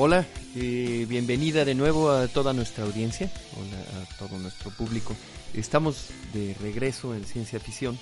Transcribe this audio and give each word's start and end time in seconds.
Hola, 0.00 0.24
eh, 0.54 1.06
bienvenida 1.08 1.64
de 1.64 1.74
nuevo 1.74 2.12
a 2.12 2.28
toda 2.28 2.52
nuestra 2.52 2.84
audiencia, 2.84 3.28
hola 3.56 4.00
a 4.00 4.16
todo 4.16 4.38
nuestro 4.38 4.70
público. 4.70 5.12
Estamos 5.54 6.10
de 6.32 6.54
regreso 6.60 7.16
en 7.16 7.24
Ciencia 7.24 7.58
Ficción, 7.58 7.98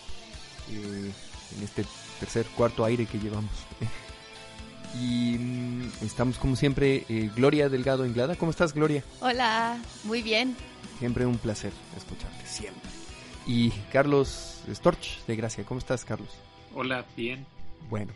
eh, 0.70 1.10
en 1.56 1.64
este 1.64 1.86
tercer, 2.20 2.44
cuarto 2.54 2.84
aire 2.84 3.06
que 3.06 3.18
llevamos. 3.18 3.50
y 5.00 5.38
mm, 5.38 5.90
estamos 6.02 6.36
como 6.36 6.54
siempre, 6.54 7.06
eh, 7.08 7.30
Gloria 7.34 7.70
Delgado 7.70 8.04
Inglada. 8.04 8.36
¿Cómo 8.36 8.50
estás, 8.50 8.74
Gloria? 8.74 9.02
Hola, 9.20 9.80
muy 10.04 10.20
bien. 10.20 10.54
Siempre 10.98 11.24
un 11.24 11.38
placer 11.38 11.72
escucharte, 11.96 12.46
siempre. 12.46 12.90
Y 13.46 13.70
Carlos 13.90 14.60
Storch 14.70 15.24
de 15.26 15.34
Gracia. 15.34 15.64
¿Cómo 15.64 15.78
estás, 15.78 16.04
Carlos? 16.04 16.28
Hola, 16.74 17.06
bien. 17.16 17.46
Bueno, 17.88 18.12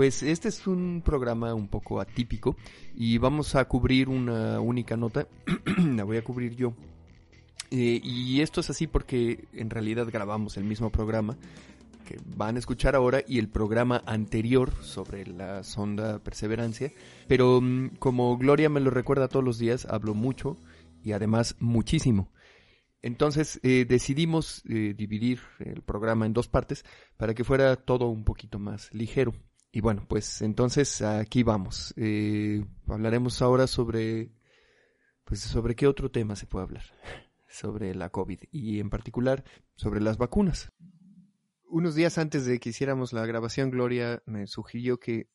pues 0.00 0.22
este 0.22 0.48
es 0.48 0.66
un 0.66 1.02
programa 1.04 1.52
un 1.52 1.68
poco 1.68 2.00
atípico 2.00 2.56
y 2.94 3.18
vamos 3.18 3.54
a 3.54 3.66
cubrir 3.66 4.08
una 4.08 4.58
única 4.58 4.96
nota. 4.96 5.26
La 5.94 6.04
voy 6.04 6.16
a 6.16 6.24
cubrir 6.24 6.56
yo. 6.56 6.72
Eh, 7.70 8.00
y 8.02 8.40
esto 8.40 8.62
es 8.62 8.70
así 8.70 8.86
porque 8.86 9.44
en 9.52 9.68
realidad 9.68 10.08
grabamos 10.10 10.56
el 10.56 10.64
mismo 10.64 10.88
programa 10.88 11.36
que 12.08 12.16
van 12.34 12.56
a 12.56 12.60
escuchar 12.60 12.96
ahora 12.96 13.22
y 13.28 13.38
el 13.38 13.50
programa 13.50 14.02
anterior 14.06 14.72
sobre 14.80 15.26
la 15.26 15.64
sonda 15.64 16.18
Perseverancia. 16.18 16.90
Pero 17.28 17.60
mm, 17.60 17.96
como 17.98 18.38
Gloria 18.38 18.70
me 18.70 18.80
lo 18.80 18.88
recuerda 18.88 19.28
todos 19.28 19.44
los 19.44 19.58
días, 19.58 19.84
hablo 19.84 20.14
mucho 20.14 20.56
y 21.04 21.12
además 21.12 21.56
muchísimo. 21.58 22.32
Entonces 23.02 23.60
eh, 23.62 23.84
decidimos 23.86 24.62
eh, 24.66 24.94
dividir 24.96 25.40
el 25.58 25.82
programa 25.82 26.24
en 26.24 26.32
dos 26.32 26.48
partes 26.48 26.86
para 27.18 27.34
que 27.34 27.44
fuera 27.44 27.76
todo 27.76 28.08
un 28.08 28.24
poquito 28.24 28.58
más 28.58 28.88
ligero. 28.94 29.34
Y 29.72 29.80
bueno, 29.80 30.04
pues 30.08 30.42
entonces 30.42 31.00
aquí 31.02 31.42
vamos. 31.42 31.94
Eh, 31.96 32.64
hablaremos 32.88 33.40
ahora 33.40 33.66
sobre, 33.66 34.32
pues 35.24 35.40
sobre 35.40 35.76
qué 35.76 35.86
otro 35.86 36.10
tema 36.10 36.34
se 36.34 36.46
puede 36.46 36.64
hablar. 36.64 36.84
sobre 37.48 37.94
la 37.94 38.10
COVID 38.10 38.40
y 38.50 38.80
en 38.80 38.90
particular 38.90 39.44
sobre 39.76 40.00
las 40.00 40.18
vacunas. 40.18 40.72
Unos 41.64 41.94
días 41.94 42.18
antes 42.18 42.46
de 42.46 42.58
que 42.58 42.70
hiciéramos 42.70 43.12
la 43.12 43.26
grabación, 43.26 43.70
Gloria 43.70 44.22
me 44.26 44.46
sugirió 44.46 44.98
que 44.98 45.28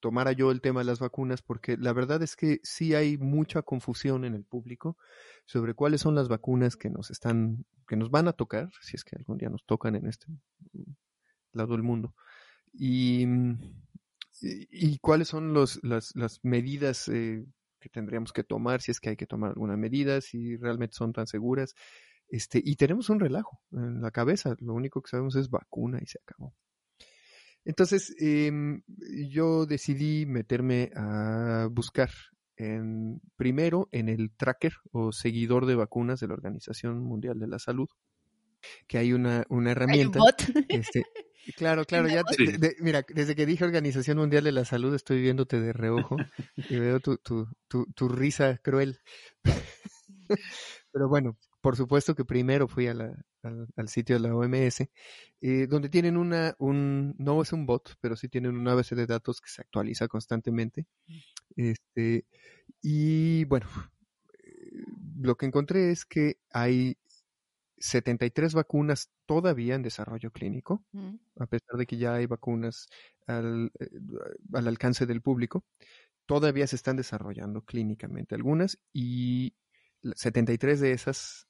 tomara 0.00 0.32
yo 0.32 0.50
el 0.50 0.60
tema 0.60 0.80
de 0.80 0.86
las 0.86 0.98
vacunas 0.98 1.42
porque 1.42 1.76
la 1.76 1.92
verdad 1.92 2.22
es 2.22 2.36
que 2.36 2.60
sí 2.62 2.94
hay 2.94 3.18
mucha 3.18 3.62
confusión 3.62 4.24
en 4.24 4.34
el 4.34 4.44
público 4.44 4.96
sobre 5.44 5.74
cuáles 5.74 6.00
son 6.00 6.14
las 6.14 6.28
vacunas 6.28 6.76
que 6.76 6.90
nos 6.90 7.10
están, 7.10 7.66
que 7.86 7.96
nos 7.96 8.10
van 8.10 8.28
a 8.28 8.32
tocar, 8.32 8.70
si 8.80 8.96
es 8.96 9.04
que 9.04 9.16
algún 9.16 9.38
día 9.38 9.48
nos 9.48 9.64
tocan 9.64 9.94
en 9.96 10.06
este 10.06 10.26
lado 11.52 11.72
del 11.72 11.82
mundo. 11.82 12.14
Y, 12.78 13.26
y, 14.42 14.98
cuáles 14.98 15.28
son 15.28 15.52
los, 15.52 15.82
las, 15.82 16.14
las 16.14 16.40
medidas 16.42 17.08
eh, 17.08 17.44
que 17.80 17.88
tendríamos 17.88 18.32
que 18.32 18.44
tomar, 18.44 18.80
si 18.82 18.90
es 18.90 19.00
que 19.00 19.10
hay 19.10 19.16
que 19.16 19.26
tomar 19.26 19.50
alguna 19.50 19.76
medida, 19.76 20.20
si 20.20 20.56
realmente 20.56 20.94
son 20.96 21.12
tan 21.12 21.26
seguras. 21.26 21.74
Este, 22.28 22.60
y 22.62 22.76
tenemos 22.76 23.08
un 23.08 23.20
relajo 23.20 23.60
en 23.72 24.02
la 24.02 24.10
cabeza, 24.10 24.56
lo 24.60 24.74
único 24.74 25.00
que 25.00 25.10
sabemos 25.10 25.36
es 25.36 25.48
vacuna 25.48 25.98
y 26.02 26.06
se 26.06 26.18
acabó. 26.22 26.54
Entonces, 27.64 28.14
eh, 28.20 28.52
yo 29.28 29.66
decidí 29.66 30.24
meterme 30.26 30.90
a 30.94 31.68
buscar 31.70 32.10
en, 32.56 33.20
primero 33.36 33.88
en 33.92 34.08
el 34.08 34.30
tracker 34.36 34.72
o 34.92 35.12
seguidor 35.12 35.66
de 35.66 35.74
vacunas 35.74 36.20
de 36.20 36.28
la 36.28 36.34
Organización 36.34 37.02
Mundial 37.02 37.38
de 37.38 37.48
la 37.48 37.58
Salud, 37.58 37.88
que 38.86 38.98
hay 38.98 39.12
una, 39.12 39.44
una 39.48 39.72
herramienta. 39.72 40.20
Este, 40.68 41.04
claro, 41.56 41.84
claro, 41.84 42.08
ya, 42.08 42.22
mira, 42.80 43.04
desde 43.08 43.34
que 43.34 43.46
dije 43.46 43.64
Organización 43.64 44.18
Mundial 44.18 44.44
de 44.44 44.52
la 44.52 44.64
Salud 44.64 44.94
estoy 44.94 45.20
viéndote 45.20 45.60
de 45.60 45.72
reojo 45.72 46.16
y 46.56 46.78
veo 46.78 47.00
tu, 47.00 47.18
tu, 47.18 47.48
tu, 47.68 47.86
tu 47.94 48.08
risa 48.08 48.58
cruel. 48.58 48.98
Pero 50.92 51.08
bueno, 51.08 51.36
por 51.60 51.76
supuesto 51.76 52.14
que 52.14 52.24
primero 52.24 52.68
fui 52.68 52.86
al, 52.86 53.16
sitio 53.88 54.16
de 54.16 54.20
la 54.20 54.34
OMS, 54.34 54.82
eh, 55.40 55.66
donde 55.66 55.88
tienen 55.88 56.16
una, 56.16 56.54
un, 56.58 57.14
no 57.18 57.42
es 57.42 57.52
un 57.52 57.66
bot, 57.66 57.96
pero 58.00 58.16
sí 58.16 58.28
tienen 58.28 58.56
una 58.56 58.74
base 58.74 58.94
de 58.94 59.04
datos 59.04 59.40
que 59.40 59.50
se 59.50 59.62
actualiza 59.62 60.08
constantemente. 60.08 60.86
Este, 61.56 62.24
y 62.80 63.44
bueno, 63.46 63.66
eh, 64.44 64.84
lo 65.20 65.36
que 65.36 65.46
encontré 65.46 65.90
es 65.90 66.04
que 66.04 66.38
hay 66.50 66.96
73 67.78 68.54
vacunas 68.54 69.10
todavía 69.26 69.74
en 69.74 69.82
desarrollo 69.82 70.30
clínico, 70.30 70.84
mm. 70.92 71.14
a 71.38 71.46
pesar 71.46 71.76
de 71.76 71.86
que 71.86 71.96
ya 71.96 72.14
hay 72.14 72.26
vacunas 72.26 72.88
al, 73.26 73.72
eh, 73.78 73.88
al 74.52 74.68
alcance 74.68 75.06
del 75.06 75.22
público. 75.22 75.64
Todavía 76.26 76.66
se 76.66 76.76
están 76.76 76.96
desarrollando 76.96 77.62
clínicamente 77.62 78.34
algunas 78.34 78.78
y 78.92 79.54
73 80.14 80.80
de 80.80 80.92
esas 80.92 81.46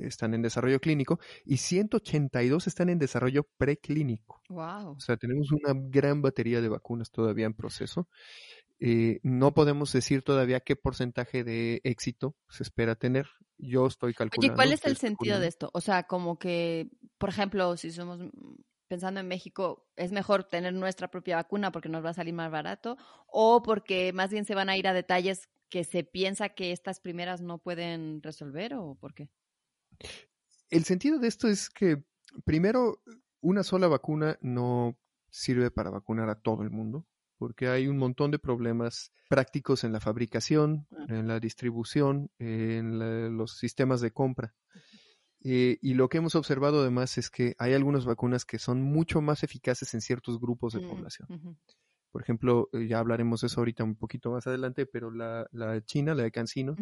están 0.00 0.34
en 0.34 0.42
desarrollo 0.42 0.80
clínico 0.80 1.18
y 1.44 1.56
182 1.56 2.66
están 2.66 2.88
en 2.88 2.98
desarrollo 2.98 3.48
preclínico. 3.56 4.40
Wow. 4.48 4.92
O 4.92 5.00
sea, 5.00 5.16
tenemos 5.16 5.50
una 5.52 5.74
gran 5.74 6.22
batería 6.22 6.60
de 6.60 6.68
vacunas 6.68 7.10
todavía 7.10 7.46
en 7.46 7.54
proceso. 7.54 8.08
Eh, 8.84 9.20
no 9.22 9.54
podemos 9.54 9.92
decir 9.92 10.22
todavía 10.22 10.58
qué 10.58 10.74
porcentaje 10.74 11.44
de 11.44 11.80
éxito 11.84 12.36
se 12.48 12.64
espera 12.64 12.96
tener. 12.96 13.28
Yo 13.56 13.86
estoy 13.86 14.12
calculando. 14.12 14.52
¿Y 14.52 14.56
cuál 14.56 14.72
es 14.72 14.84
el 14.84 14.96
sentido 14.96 15.38
de 15.38 15.46
esto? 15.46 15.70
O 15.72 15.80
sea, 15.80 16.02
como 16.08 16.36
que, 16.36 16.90
por 17.16 17.28
ejemplo, 17.28 17.76
si 17.76 17.92
somos 17.92 18.18
pensando 18.88 19.20
en 19.20 19.28
México, 19.28 19.86
es 19.94 20.10
mejor 20.10 20.42
tener 20.42 20.74
nuestra 20.74 21.08
propia 21.08 21.36
vacuna 21.36 21.70
porque 21.70 21.88
nos 21.88 22.04
va 22.04 22.10
a 22.10 22.14
salir 22.14 22.34
más 22.34 22.50
barato 22.50 22.96
o 23.28 23.62
porque 23.62 24.12
más 24.12 24.30
bien 24.30 24.44
se 24.44 24.56
van 24.56 24.68
a 24.68 24.76
ir 24.76 24.88
a 24.88 24.92
detalles 24.92 25.48
que 25.68 25.84
se 25.84 26.02
piensa 26.02 26.48
que 26.48 26.72
estas 26.72 26.98
primeras 26.98 27.40
no 27.40 27.58
pueden 27.58 28.20
resolver 28.20 28.74
o 28.74 28.96
por 28.96 29.14
qué? 29.14 29.30
El 30.70 30.82
sentido 30.82 31.20
de 31.20 31.28
esto 31.28 31.46
es 31.46 31.70
que, 31.70 32.02
primero, 32.44 33.00
una 33.40 33.62
sola 33.62 33.86
vacuna 33.86 34.38
no 34.40 34.98
sirve 35.30 35.70
para 35.70 35.90
vacunar 35.90 36.28
a 36.30 36.40
todo 36.40 36.64
el 36.64 36.70
mundo, 36.70 37.06
porque 37.42 37.66
hay 37.66 37.88
un 37.88 37.98
montón 37.98 38.30
de 38.30 38.38
problemas 38.38 39.10
prácticos 39.28 39.82
en 39.82 39.92
la 39.92 39.98
fabricación, 39.98 40.86
en 41.08 41.26
la 41.26 41.40
distribución, 41.40 42.30
en 42.38 43.36
los 43.36 43.58
sistemas 43.58 44.00
de 44.00 44.12
compra. 44.12 44.54
Eh, 45.40 45.76
y 45.82 45.94
lo 45.94 46.08
que 46.08 46.18
hemos 46.18 46.36
observado 46.36 46.82
además 46.82 47.18
es 47.18 47.30
que 47.30 47.56
hay 47.58 47.72
algunas 47.72 48.04
vacunas 48.04 48.44
que 48.44 48.60
son 48.60 48.80
mucho 48.80 49.20
más 49.20 49.42
eficaces 49.42 49.92
en 49.92 50.02
ciertos 50.02 50.38
grupos 50.38 50.74
de 50.74 50.82
mm, 50.82 50.88
población. 50.88 51.58
Por 52.12 52.22
ejemplo, 52.22 52.68
eh, 52.74 52.86
ya 52.86 53.00
hablaremos 53.00 53.40
de 53.40 53.48
eso 53.48 53.60
ahorita 53.60 53.82
un 53.82 53.96
poquito 53.96 54.30
más 54.30 54.46
adelante, 54.46 54.86
pero 54.86 55.10
la, 55.10 55.48
la 55.50 55.84
china, 55.84 56.14
la 56.14 56.22
de 56.22 56.30
Cancino, 56.30 56.76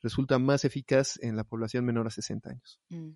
resulta 0.00 0.38
más 0.38 0.64
eficaz 0.64 1.18
en 1.22 1.34
la 1.34 1.42
población 1.42 1.84
menor 1.84 2.06
a 2.06 2.10
60 2.10 2.50
años. 2.50 2.80
Mm. 2.88 3.10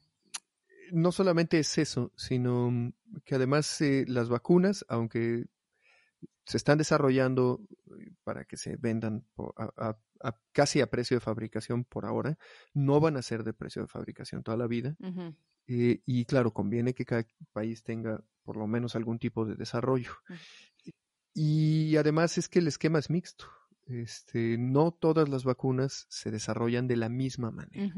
No 0.91 1.13
solamente 1.13 1.61
es 1.61 1.79
eso, 1.79 2.11
sino 2.17 2.73
mm, 2.73 2.93
que 3.25 3.37
además 3.37 3.81
eh, 3.83 4.05
las 4.09 4.29
vacunas, 4.29 4.85
aunque 4.89 5.47
se 6.49 6.57
están 6.57 6.79
desarrollando 6.79 7.61
eh, 8.01 8.11
para 8.25 8.47
que 8.47 8.57
se 8.57 8.77
vendan 8.77 9.27
a, 9.77 9.99
casi 10.53 10.81
a 10.81 10.87
precio 10.89 11.19
de 11.19 11.21
fabricación 11.21 11.85
por 11.85 12.07
ahora, 12.07 12.39
no 12.73 13.01
van 13.01 13.19
a 13.19 13.23
ser 13.23 13.45
de 13.45 13.53
precio 13.53 13.83
de 13.83 13.89
fabricación 13.89 14.43
toda 14.43 14.57
la 14.57 14.67
vida. 14.67 14.97
y 15.67 16.25
claro, 16.25 16.55
conviene 16.55 16.95
que 16.95 17.05
cada 17.05 17.27
país 17.53 17.83
tenga 17.83 18.25
por 18.43 18.57
lo 18.57 18.67
menos 18.67 18.97
algún 18.97 19.19
tipo 19.19 19.45
de 19.45 19.57
desarrollo. 19.57 20.13
Y 21.35 21.95
además 21.97 22.39
es 22.39 22.49
que 22.49 22.61
el 22.61 22.67
esquema 22.67 22.99
es 22.99 23.11
mixto. 23.11 23.45
Este, 23.85 24.57
no 24.59 24.91
todas 24.91 25.29
las 25.29 25.45
vacunas 25.45 26.07
se 26.09 26.31
desarrollan 26.31 26.89
de 26.89 26.97
la 26.97 27.11
misma 27.11 27.51
manera. 27.51 27.93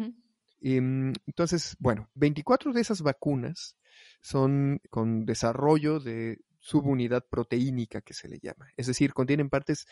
Em, 0.60 1.12
entonces, 1.24 1.76
bueno, 1.78 2.10
24 2.14 2.72
de 2.72 2.80
esas 2.80 3.00
vacunas 3.02 3.78
son 4.20 4.80
con 4.90 5.24
desarrollo 5.24 6.00
de 6.00 6.40
subunidad 6.60 7.26
proteínica 7.28 8.00
que 8.00 8.14
se 8.14 8.28
le 8.28 8.38
llama. 8.38 8.68
Es 8.76 8.86
decir, 8.86 9.12
contienen 9.12 9.50
partes, 9.50 9.86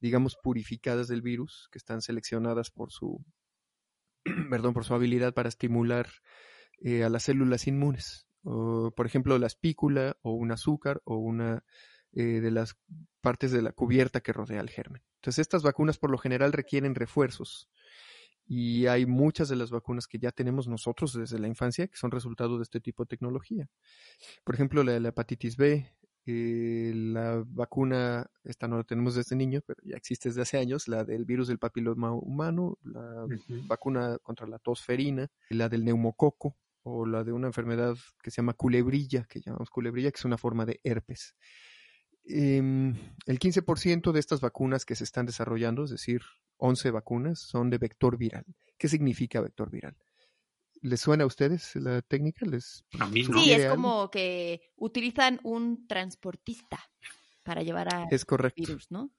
digamos, 0.00 0.36
purificadas 0.42 1.08
del 1.08 1.22
virus 1.22 1.68
que 1.70 1.78
están 1.78 2.00
seleccionadas 2.00 2.70
por 2.70 2.92
su, 2.92 3.24
perdón, 4.50 4.72
por 4.72 4.84
su 4.84 4.94
habilidad 4.94 5.34
para 5.34 5.48
estimular 5.48 6.08
eh, 6.80 7.04
a 7.04 7.08
las 7.08 7.24
células 7.24 7.66
inmunes. 7.66 8.26
por 8.42 9.06
ejemplo, 9.06 9.38
la 9.38 9.46
espícula 9.46 10.16
o 10.22 10.32
un 10.32 10.50
azúcar 10.50 11.00
o 11.04 11.16
una 11.16 11.64
eh, 12.14 12.40
de 12.40 12.50
las 12.50 12.76
partes 13.20 13.52
de 13.52 13.62
la 13.62 13.72
cubierta 13.72 14.20
que 14.20 14.32
rodea 14.32 14.60
al 14.60 14.68
germen. 14.68 15.02
Entonces, 15.16 15.40
estas 15.40 15.62
vacunas 15.62 15.96
por 15.96 16.10
lo 16.10 16.18
general 16.18 16.52
requieren 16.52 16.94
refuerzos 16.94 17.70
y 18.46 18.86
hay 18.86 19.06
muchas 19.06 19.48
de 19.48 19.56
las 19.56 19.70
vacunas 19.70 20.06
que 20.06 20.18
ya 20.18 20.30
tenemos 20.30 20.68
nosotros 20.68 21.14
desde 21.14 21.38
la 21.38 21.48
infancia 21.48 21.86
que 21.86 21.96
son 21.96 22.10
resultado 22.10 22.58
de 22.58 22.64
este 22.64 22.80
tipo 22.80 23.04
de 23.04 23.08
tecnología. 23.08 23.68
Por 24.44 24.54
ejemplo, 24.54 24.82
la 24.84 25.00
la 25.00 25.08
hepatitis 25.08 25.56
B, 25.56 25.90
eh, 26.24 26.92
la 26.94 27.42
vacuna, 27.46 28.30
esta 28.44 28.68
no 28.68 28.76
la 28.76 28.84
tenemos 28.84 29.14
desde 29.14 29.34
niño, 29.34 29.60
pero 29.66 29.80
ya 29.84 29.96
existe 29.96 30.28
desde 30.28 30.42
hace 30.42 30.58
años, 30.58 30.86
la 30.86 31.04
del 31.04 31.24
virus 31.24 31.48
del 31.48 31.58
papiloma 31.58 32.12
humano, 32.12 32.78
la 32.84 33.26
vacuna 33.66 34.18
contra 34.22 34.46
la 34.46 34.58
tosferina, 34.58 35.28
la 35.50 35.68
del 35.68 35.84
neumococo 35.84 36.56
o 36.84 37.06
la 37.06 37.24
de 37.24 37.32
una 37.32 37.48
enfermedad 37.48 37.96
que 38.22 38.30
se 38.30 38.36
llama 38.36 38.54
culebrilla, 38.54 39.24
que 39.28 39.40
llamamos 39.40 39.70
culebrilla, 39.70 40.10
que 40.10 40.18
es 40.18 40.24
una 40.24 40.38
forma 40.38 40.64
de 40.66 40.80
herpes. 40.84 41.34
em, 42.24 42.94
el 43.26 43.38
15% 43.40 44.12
de 44.12 44.20
estas 44.20 44.40
vacunas 44.40 44.84
que 44.84 44.94
se 44.94 45.02
están 45.02 45.26
desarrollando, 45.26 45.84
es 45.84 45.90
decir, 45.90 46.22
11 46.56 46.92
vacunas, 46.92 47.40
son 47.40 47.68
de 47.68 47.78
vector 47.78 48.16
viral. 48.16 48.44
¿Qué 48.78 48.86
significa 48.88 49.40
vector 49.40 49.70
viral? 49.70 49.96
¿Les 50.82 51.00
suena 51.00 51.22
a 51.22 51.26
ustedes 51.28 51.76
la 51.76 52.02
técnica? 52.02 52.44
¿Les 52.44 52.84
a 52.98 53.06
mí 53.06 53.22
no. 53.22 53.40
Sí, 53.40 53.52
es 53.52 53.66
como 53.70 54.10
que 54.10 54.72
utilizan 54.76 55.38
un 55.44 55.86
transportista 55.86 56.80
para 57.44 57.62
llevar 57.62 57.94
a 57.94 58.08
es 58.10 58.24
correcto. 58.24 58.62
virus, 58.62 58.90
¿no? 58.90 59.12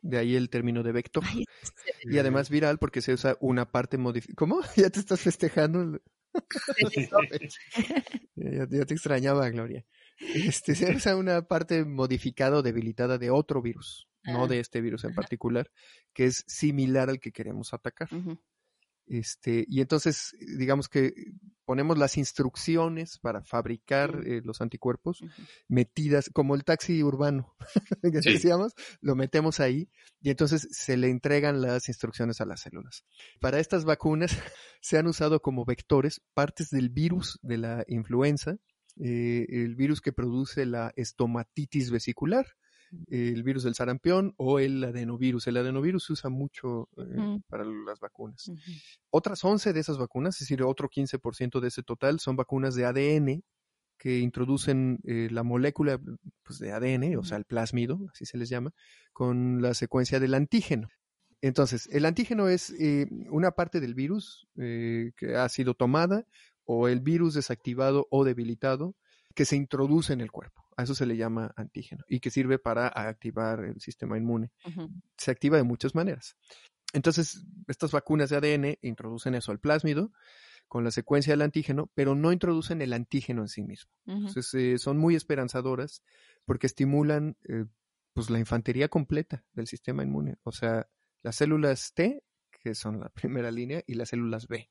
De 0.00 0.18
ahí 0.18 0.36
el 0.36 0.48
término 0.48 0.84
de 0.84 0.92
vector. 0.92 1.24
y 2.04 2.18
además 2.18 2.50
viral 2.50 2.78
porque 2.78 3.02
se 3.02 3.12
usa 3.12 3.36
una 3.40 3.70
parte 3.70 3.98
modificada. 3.98 4.36
¿Cómo? 4.36 4.60
¿Ya 4.76 4.90
te 4.90 5.00
estás 5.00 5.20
festejando? 5.20 6.00
ya, 8.36 8.66
ya, 8.70 8.84
te 8.86 8.94
extrañaba, 8.94 9.50
Gloria. 9.50 9.84
Este, 10.18 10.76
se 10.76 10.94
usa 10.94 11.16
una 11.16 11.42
parte 11.42 11.84
modificada 11.84 12.58
o 12.58 12.62
debilitada 12.62 13.18
de 13.18 13.30
otro 13.30 13.60
virus, 13.60 14.08
no 14.22 14.46
de 14.46 14.60
este 14.60 14.80
virus 14.80 15.04
en 15.04 15.14
particular, 15.14 15.70
que 16.14 16.26
es 16.26 16.44
similar 16.46 17.10
al 17.10 17.18
que 17.18 17.32
queremos 17.32 17.74
atacar. 17.74 18.08
Este, 19.12 19.66
y 19.68 19.82
entonces, 19.82 20.34
digamos 20.56 20.88
que 20.88 21.12
ponemos 21.66 21.98
las 21.98 22.16
instrucciones 22.16 23.18
para 23.18 23.42
fabricar 23.42 24.22
eh, 24.26 24.40
los 24.42 24.62
anticuerpos 24.62 25.20
metidas, 25.68 26.30
como 26.32 26.54
el 26.54 26.64
taxi 26.64 27.02
urbano 27.02 27.54
que 28.02 28.20
decíamos, 28.22 28.72
lo 29.02 29.14
metemos 29.14 29.60
ahí 29.60 29.90
y 30.22 30.30
entonces 30.30 30.66
se 30.70 30.96
le 30.96 31.10
entregan 31.10 31.60
las 31.60 31.88
instrucciones 31.88 32.40
a 32.40 32.46
las 32.46 32.62
células. 32.62 33.04
Para 33.38 33.60
estas 33.60 33.84
vacunas 33.84 34.30
se 34.80 34.96
han 34.96 35.06
usado 35.06 35.42
como 35.42 35.66
vectores 35.66 36.22
partes 36.32 36.70
del 36.70 36.88
virus 36.88 37.38
de 37.42 37.58
la 37.58 37.84
influenza, 37.88 38.56
eh, 38.98 39.44
el 39.46 39.76
virus 39.76 40.00
que 40.00 40.14
produce 40.14 40.64
la 40.64 40.90
estomatitis 40.96 41.90
vesicular, 41.90 42.46
el 43.08 43.42
virus 43.42 43.64
del 43.64 43.74
sarampión 43.74 44.34
o 44.36 44.58
el 44.58 44.82
adenovirus. 44.84 45.46
El 45.46 45.56
adenovirus 45.56 46.04
se 46.04 46.12
usa 46.12 46.30
mucho 46.30 46.88
eh, 46.96 47.40
para 47.48 47.64
las 47.64 48.00
vacunas. 48.00 48.50
Otras 49.10 49.44
11 49.44 49.72
de 49.72 49.80
esas 49.80 49.98
vacunas, 49.98 50.36
es 50.36 50.40
decir, 50.40 50.62
otro 50.62 50.88
15% 50.88 51.60
de 51.60 51.68
ese 51.68 51.82
total, 51.82 52.20
son 52.20 52.36
vacunas 52.36 52.74
de 52.74 52.84
ADN 52.84 53.42
que 53.98 54.18
introducen 54.18 54.98
eh, 55.04 55.28
la 55.30 55.42
molécula 55.42 56.00
pues, 56.42 56.58
de 56.58 56.72
ADN, 56.72 57.16
o 57.16 57.24
sea, 57.24 57.38
el 57.38 57.44
plásmido, 57.44 58.00
así 58.12 58.26
se 58.26 58.36
les 58.36 58.48
llama, 58.48 58.72
con 59.12 59.62
la 59.62 59.74
secuencia 59.74 60.18
del 60.18 60.34
antígeno. 60.34 60.88
Entonces, 61.40 61.88
el 61.92 62.04
antígeno 62.04 62.48
es 62.48 62.70
eh, 62.78 63.06
una 63.30 63.52
parte 63.52 63.80
del 63.80 63.94
virus 63.94 64.46
que 64.54 65.36
ha 65.36 65.48
sido 65.48 65.74
tomada 65.74 66.24
o 66.64 66.88
el 66.88 67.00
virus 67.00 67.34
desactivado 67.34 68.06
o 68.10 68.24
debilitado 68.24 68.94
que 69.34 69.44
se 69.44 69.56
introduce 69.56 70.12
en 70.12 70.20
el 70.20 70.30
cuerpo. 70.30 70.61
A 70.76 70.84
eso 70.84 70.94
se 70.94 71.06
le 71.06 71.16
llama 71.16 71.52
antígeno 71.56 72.04
y 72.08 72.20
que 72.20 72.30
sirve 72.30 72.58
para 72.58 72.88
activar 72.88 73.64
el 73.64 73.80
sistema 73.80 74.16
inmune. 74.16 74.50
Se 75.16 75.30
activa 75.30 75.56
de 75.56 75.62
muchas 75.62 75.94
maneras. 75.94 76.36
Entonces, 76.92 77.44
estas 77.68 77.92
vacunas 77.92 78.30
de 78.30 78.36
ADN 78.36 78.78
introducen 78.82 79.34
eso 79.34 79.50
al 79.52 79.60
plásmido 79.60 80.12
con 80.68 80.84
la 80.84 80.90
secuencia 80.90 81.32
del 81.32 81.42
antígeno, 81.42 81.90
pero 81.94 82.14
no 82.14 82.32
introducen 82.32 82.80
el 82.80 82.92
antígeno 82.92 83.42
en 83.42 83.48
sí 83.48 83.62
mismo. 83.62 83.90
Entonces, 84.06 84.52
eh, 84.54 84.78
son 84.78 84.98
muy 84.98 85.14
esperanzadoras 85.14 86.02
porque 86.44 86.66
estimulan 86.66 87.36
eh, 87.48 87.66
pues 88.12 88.30
la 88.30 88.38
infantería 88.38 88.88
completa 88.88 89.44
del 89.52 89.66
sistema 89.66 90.02
inmune, 90.02 90.36
o 90.42 90.52
sea, 90.52 90.88
las 91.22 91.36
células 91.36 91.92
T, 91.94 92.24
que 92.50 92.74
son 92.74 93.00
la 93.00 93.08
primera 93.14 93.50
línea, 93.50 93.82
y 93.86 93.94
las 93.94 94.10
células 94.10 94.48
B. 94.48 94.70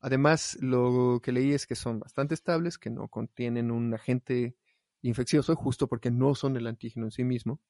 Además, 0.00 0.56
lo 0.60 1.20
que 1.22 1.32
leí 1.32 1.52
es 1.52 1.66
que 1.66 1.74
son 1.74 1.98
bastante 1.98 2.34
estables, 2.34 2.78
que 2.78 2.90
no 2.90 3.08
contienen 3.08 3.70
un 3.70 3.94
agente 3.94 4.56
infeccioso, 5.02 5.54
justo 5.56 5.88
porque 5.88 6.10
no 6.10 6.34
son 6.34 6.56
el 6.56 6.66
antígeno 6.66 7.06
en 7.06 7.10
sí 7.10 7.24
mismo, 7.24 7.60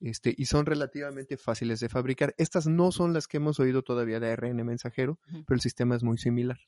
este, 0.00 0.34
y 0.36 0.46
son 0.46 0.66
relativamente 0.66 1.36
fáciles 1.36 1.78
de 1.80 1.88
fabricar. 1.88 2.34
Estas 2.36 2.66
no 2.66 2.90
son 2.90 3.12
las 3.12 3.28
que 3.28 3.36
hemos 3.36 3.60
oído 3.60 3.82
todavía 3.82 4.18
de 4.18 4.32
ARN 4.32 4.64
mensajero, 4.66 5.20
pero 5.46 5.54
el 5.54 5.60
sistema 5.60 5.94
es 5.94 6.02
muy 6.02 6.18
similar. 6.18 6.58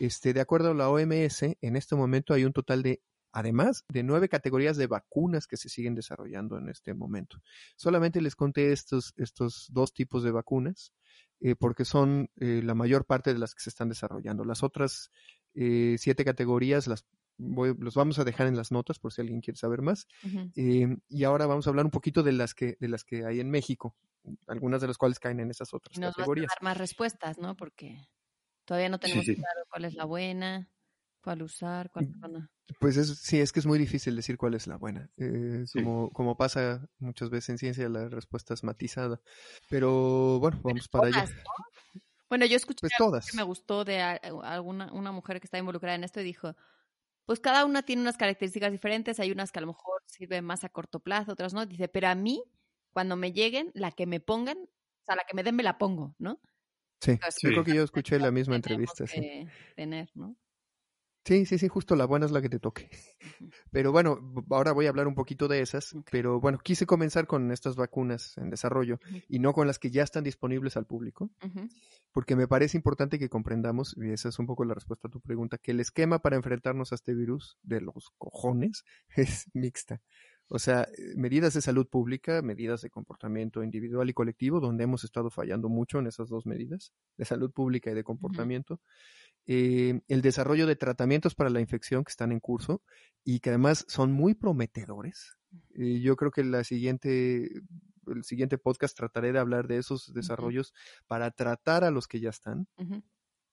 este, 0.00 0.32
de 0.32 0.40
acuerdo 0.40 0.70
a 0.70 0.74
la 0.74 0.88
OMS, 0.88 1.42
en 1.42 1.76
este 1.76 1.94
momento 1.94 2.34
hay 2.34 2.44
un 2.44 2.52
total 2.52 2.82
de, 2.82 3.02
además, 3.32 3.84
de 3.88 4.02
nueve 4.02 4.28
categorías 4.28 4.76
de 4.76 4.86
vacunas 4.86 5.46
que 5.46 5.56
se 5.56 5.68
siguen 5.68 5.94
desarrollando 5.94 6.56
en 6.56 6.68
este 6.68 6.94
momento. 6.94 7.42
Solamente 7.76 8.20
les 8.20 8.34
conté 8.34 8.72
estos, 8.72 9.12
estos 9.16 9.68
dos 9.70 9.92
tipos 9.92 10.22
de 10.22 10.30
vacunas, 10.30 10.92
eh, 11.40 11.54
porque 11.56 11.84
son 11.84 12.30
eh, 12.36 12.62
la 12.64 12.74
mayor 12.74 13.04
parte 13.04 13.32
de 13.32 13.38
las 13.38 13.54
que 13.54 13.62
se 13.62 13.70
están 13.70 13.90
desarrollando. 13.90 14.44
Las 14.44 14.62
otras 14.62 15.10
eh, 15.54 15.96
siete 15.98 16.24
categorías 16.24 16.86
las 16.86 17.04
los 17.38 17.94
vamos 17.94 18.18
a 18.18 18.24
dejar 18.24 18.46
en 18.46 18.56
las 18.56 18.70
notas 18.72 18.98
por 18.98 19.12
si 19.12 19.20
alguien 19.20 19.40
quiere 19.40 19.58
saber 19.58 19.82
más. 19.82 20.06
Em, 20.54 21.00
y 21.08 21.24
ahora 21.24 21.46
vamos 21.46 21.66
a 21.66 21.70
hablar 21.70 21.84
un 21.84 21.90
poquito 21.90 22.22
de 22.22 22.32
las 22.32 22.54
que 22.54 22.76
de 22.80 22.88
las 22.88 23.04
que 23.04 23.24
hay 23.24 23.40
en 23.40 23.50
México, 23.50 23.96
algunas 24.46 24.80
de 24.80 24.88
las 24.88 24.98
cuales 24.98 25.18
caen 25.18 25.40
en 25.40 25.50
esas 25.50 25.72
otras 25.74 25.98
Nos 25.98 26.14
categorías. 26.14 26.46
Vas 26.46 26.52
a 26.52 26.56
dar 26.56 26.62
más 26.62 26.78
respuestas, 26.78 27.38
¿no? 27.38 27.56
Porque 27.56 27.98
todavía 28.64 28.88
no 28.88 28.98
tenemos 28.98 29.24
claro 29.24 29.64
cuál 29.68 29.84
es 29.84 29.94
la 29.94 30.04
buena, 30.04 30.70
cuál 31.22 31.42
usar, 31.42 31.90
cuál 31.90 32.10
no. 32.20 32.48
Pues 32.80 32.96
es, 32.96 33.18
sí, 33.18 33.40
es 33.40 33.52
que 33.52 33.60
es 33.60 33.66
muy 33.66 33.78
difícil 33.78 34.16
decir 34.16 34.38
cuál 34.38 34.54
es 34.54 34.66
la 34.66 34.76
buena. 34.76 35.10
Eh, 35.18 35.64
como, 35.72 36.10
como 36.10 36.36
pasa 36.36 36.88
muchas 36.98 37.28
veces 37.28 37.50
en 37.50 37.58
ciencia, 37.58 37.88
la 37.88 38.08
respuesta 38.08 38.54
es 38.54 38.64
matizada. 38.64 39.20
Pero 39.68 40.38
bueno, 40.40 40.60
vamos 40.62 40.88
para 40.88 41.08
allá. 41.08 41.26
Bueno, 42.28 42.46
yo 42.46 42.56
escuché 42.56 42.88
pues 42.98 43.30
que 43.30 43.36
me 43.36 43.42
gustó 43.42 43.84
de 43.84 44.00
alguna 44.00 44.92
una 44.92 45.12
mujer 45.12 45.40
que 45.40 45.46
está 45.46 45.58
involucrada 45.58 45.94
en 45.94 46.04
esto 46.04 46.20
y 46.20 46.24
dijo, 46.24 46.56
pues 47.26 47.40
cada 47.40 47.64
una 47.64 47.82
tiene 47.82 48.02
unas 48.02 48.16
características 48.16 48.72
diferentes, 48.72 49.20
hay 49.20 49.30
unas 49.30 49.52
que 49.52 49.58
a 49.58 49.62
lo 49.62 49.68
mejor 49.68 50.02
sirven 50.06 50.44
más 50.44 50.64
a 50.64 50.68
corto 50.68 51.00
plazo, 51.00 51.32
otras 51.32 51.54
no. 51.54 51.66
Dice, 51.66 51.88
pero 51.88 52.08
a 52.08 52.14
mí, 52.14 52.42
cuando 52.92 53.16
me 53.16 53.32
lleguen, 53.32 53.70
la 53.74 53.92
que 53.92 54.06
me 54.06 54.20
pongan, 54.20 54.58
o 54.58 55.04
sea, 55.04 55.16
la 55.16 55.24
que 55.28 55.34
me 55.34 55.42
den 55.42 55.56
me 55.56 55.62
la 55.62 55.78
pongo, 55.78 56.14
¿no? 56.18 56.40
Sí, 57.00 57.18
yo 57.42 57.50
creo 57.50 57.64
que 57.64 57.74
yo 57.74 57.82
escuché 57.82 58.18
la 58.18 58.30
misma 58.30 58.56
entrevista. 58.56 59.06
Sí. 59.06 59.46
Tener, 59.76 60.10
¿no? 60.14 60.36
Sí, 61.24 61.46
sí, 61.46 61.56
sí, 61.56 61.68
justo 61.68 61.96
la 61.96 62.04
buena 62.04 62.26
es 62.26 62.32
la 62.32 62.42
que 62.42 62.50
te 62.50 62.58
toque. 62.58 62.90
Pero 63.70 63.92
bueno, 63.92 64.18
ahora 64.50 64.72
voy 64.72 64.86
a 64.86 64.90
hablar 64.90 65.08
un 65.08 65.14
poquito 65.14 65.48
de 65.48 65.60
esas, 65.60 65.96
pero 66.10 66.38
bueno, 66.38 66.58
quise 66.58 66.86
comenzar 66.86 67.26
con 67.26 67.50
estas 67.50 67.76
vacunas 67.76 68.36
en 68.36 68.50
desarrollo 68.50 69.00
y 69.28 69.38
no 69.38 69.52
con 69.52 69.66
las 69.66 69.78
que 69.78 69.90
ya 69.90 70.02
están 70.02 70.22
disponibles 70.22 70.76
al 70.76 70.86
público, 70.86 71.30
porque 72.12 72.36
me 72.36 72.46
parece 72.46 72.76
importante 72.76 73.18
que 73.18 73.28
comprendamos, 73.28 73.96
y 73.96 74.10
esa 74.10 74.28
es 74.28 74.38
un 74.38 74.46
poco 74.46 74.64
la 74.64 74.74
respuesta 74.74 75.08
a 75.08 75.10
tu 75.10 75.20
pregunta, 75.20 75.58
que 75.58 75.72
el 75.72 75.80
esquema 75.80 76.20
para 76.20 76.36
enfrentarnos 76.36 76.92
a 76.92 76.94
este 76.94 77.14
virus 77.14 77.58
de 77.62 77.80
los 77.80 78.12
cojones 78.18 78.84
es 79.16 79.50
mixta. 79.54 80.00
O 80.48 80.58
sea, 80.58 80.86
medidas 81.16 81.54
de 81.54 81.62
salud 81.62 81.88
pública, 81.88 82.42
medidas 82.42 82.82
de 82.82 82.90
comportamiento 82.90 83.62
individual 83.62 84.10
y 84.10 84.12
colectivo, 84.12 84.60
donde 84.60 84.84
hemos 84.84 85.02
estado 85.02 85.30
fallando 85.30 85.70
mucho 85.70 85.98
en 85.98 86.06
esas 86.06 86.28
dos 86.28 86.44
medidas, 86.44 86.92
de 87.16 87.24
salud 87.24 87.50
pública 87.50 87.90
y 87.90 87.94
de 87.94 88.04
comportamiento. 88.04 88.80
Eh, 89.46 90.00
el 90.08 90.22
desarrollo 90.22 90.66
de 90.66 90.76
tratamientos 90.76 91.34
para 91.34 91.50
la 91.50 91.60
infección 91.60 92.04
que 92.04 92.10
están 92.10 92.32
en 92.32 92.40
curso 92.40 92.82
y 93.24 93.40
que 93.40 93.50
además 93.50 93.84
son 93.88 94.12
muy 94.12 94.34
prometedores. 94.34 95.36
Eh, 95.74 96.00
yo 96.00 96.16
creo 96.16 96.30
que 96.30 96.44
la 96.44 96.64
siguiente, 96.64 97.50
el 98.06 98.24
siguiente 98.24 98.58
podcast 98.58 98.96
trataré 98.96 99.32
de 99.32 99.38
hablar 99.38 99.66
de 99.68 99.78
esos 99.78 100.12
desarrollos 100.14 100.72
para 101.06 101.30
tratar 101.30 101.84
a 101.84 101.90
los 101.90 102.08
que 102.08 102.20
ya 102.20 102.30
están 102.30 102.66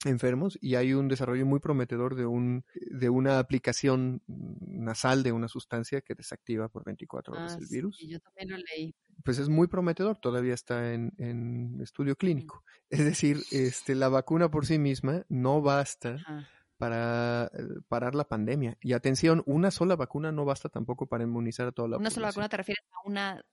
enfermos 0.05 0.57
y 0.61 0.75
hay 0.75 0.93
un 0.93 1.07
desarrollo 1.07 1.45
muy 1.45 1.59
prometedor 1.59 2.15
de 2.15 2.25
un 2.25 2.65
de 2.73 3.09
una 3.09 3.39
aplicación 3.39 4.21
nasal 4.27 5.23
de 5.23 5.31
una 5.31 5.47
sustancia 5.47 6.01
que 6.01 6.15
desactiva 6.15 6.69
por 6.69 6.83
24 6.83 7.33
horas 7.33 7.55
ah, 7.55 7.59
el 7.59 7.67
virus. 7.67 7.99
yo 7.99 8.19
también 8.19 8.49
lo 8.49 8.57
leí. 8.57 8.95
Pues 9.23 9.37
es 9.37 9.49
muy 9.49 9.67
prometedor, 9.67 10.17
todavía 10.17 10.53
está 10.53 10.93
en, 10.93 11.13
en 11.17 11.79
estudio 11.81 12.15
clínico. 12.15 12.63
Es 12.89 13.05
decir, 13.05 13.37
este 13.51 13.95
la 13.95 14.09
vacuna 14.09 14.51
por 14.51 14.65
sí 14.65 14.77
misma 14.77 15.25
no 15.29 15.61
basta 15.61 16.17
para 16.77 17.45
eh, 17.53 17.79
parar 17.87 18.15
la 18.15 18.27
pandemia. 18.27 18.75
Y 18.81 18.93
atención, 18.93 19.43
una 19.45 19.69
sola 19.69 19.95
vacuna 19.95 20.31
no 20.31 20.45
basta 20.45 20.67
tampoco 20.67 21.05
para 21.05 21.23
inmunizar 21.23 21.67
a 21.67 21.71
toda 21.71 21.87
la 21.87 21.97
¿Una 21.97 22.09
sola 22.09 22.27
vacuna 22.27 22.49
te 22.49 22.57
refieres 22.57 22.83
a 22.91 23.07
una 23.07 23.45